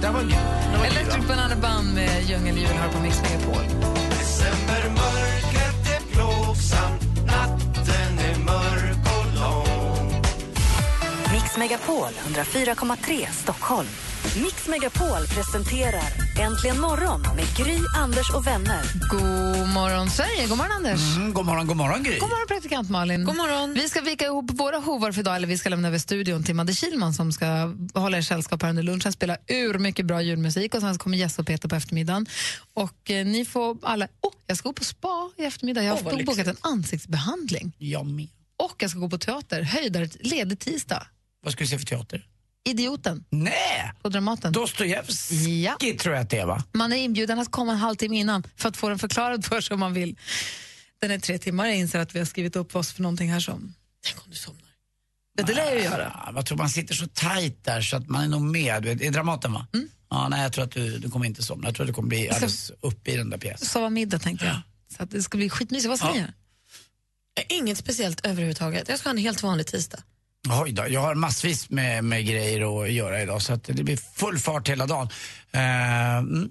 [0.00, 0.36] Det var gud.
[0.86, 3.62] Electric Banana Band med Djungeljul här på Mix Megapol.
[4.10, 10.22] Decembermörkret är plågsamt, natten är mörk och lång.
[11.32, 13.88] Mix Megapol 104,3 Stockholm.
[14.42, 18.82] Mix Megapol presenterar Äntligen morgon med Gry, Anders och vänner.
[19.10, 20.46] God morgon, Sverige.
[20.46, 21.16] God morgon, Anders.
[21.16, 22.18] Mm, god morgon, god morgon Gry.
[22.18, 23.24] God morgon, praktikant Malin.
[23.24, 23.74] God morgon.
[23.74, 26.54] Vi ska vika ihop våra hovar för idag, eller vi ska lämna över studion till
[26.54, 30.74] Madde Kihlman som ska hålla er sällskap här under lunchen, spela ur mycket bra julmusik
[30.74, 32.26] och sen kommer Jess och Peter på eftermiddagen.
[32.74, 34.04] Och eh, ni får alla...
[34.04, 35.82] Oh, jag ska gå på spa i eftermiddag.
[35.82, 37.72] Jag har Åh, vad bokat en ansiktsbehandling.
[37.78, 38.28] Jag med.
[38.56, 41.06] Och jag ska gå på teater, höjdare, ledig tisdag.
[41.42, 42.26] Vad ska vi se för teater?
[42.70, 43.92] Idioten Nej!
[44.02, 44.52] på Dramaten.
[44.52, 45.76] Dostojevskij Ja.
[46.00, 46.64] tror jag att det är va?
[46.72, 49.74] Man är inbjuden att komma en halvtimme innan för att få den förklarad för sig
[49.74, 50.16] om man vill.
[51.00, 51.66] Den är tre timmar.
[51.66, 53.74] Jag inser att vi har skrivit upp oss för någonting här som...
[54.04, 54.62] Tänk om du somnar.
[55.38, 56.12] Ja, det lär jag ju göra.
[56.26, 58.82] Ja, jag tror man sitter så tajt där så att man är nog med.
[58.82, 59.66] Du vet, Det är Dramaten va?
[59.74, 59.88] Mm.
[60.10, 61.68] Ja, nej, jag tror att du, du kommer inte somna.
[61.68, 63.66] Jag tror att du kommer bli alldeles uppe i den där pjäsen.
[63.68, 64.56] Sova middag tänkte jag.
[64.96, 65.88] Så att det ska bli skitmysigt.
[65.88, 66.20] Vad ska ni Ja.
[66.20, 66.32] göra?
[67.48, 68.88] Inget speciellt överhuvudtaget.
[68.88, 69.98] Jag ska ha en helt vanlig tisdag.
[70.50, 73.96] Oj då, jag har massvis med, med grejer att göra idag så att det blir
[73.96, 75.08] full fart hela dagen.
[75.54, 76.50] Uh, mm,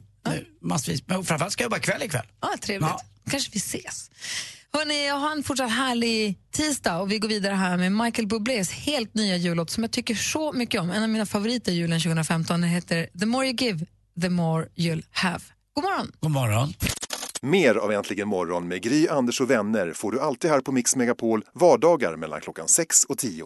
[0.61, 2.25] Massvis, men framförallt ska jag jobba kväll ikväll.
[2.41, 2.89] Ja, trevligt.
[2.89, 3.01] Ja.
[3.31, 4.09] Kanske vi ses.
[4.73, 8.71] Hörrni, jag har en fortsatt härlig tisdag och vi går vidare här med Michael Bublés
[8.71, 10.91] helt nya jullåt som jag tycker så mycket om.
[10.91, 12.61] En av mina favoriter julen 2015.
[12.61, 13.85] Den heter The more you give,
[14.21, 15.39] the more you'll have.
[15.73, 16.11] God morgon!
[16.19, 16.73] God morgon.
[17.41, 20.95] Mer av Äntligen morgon med Gry, Anders och vänner får du alltid här på Mix
[20.95, 23.45] Megapol vardagar mellan klockan 6 och 10.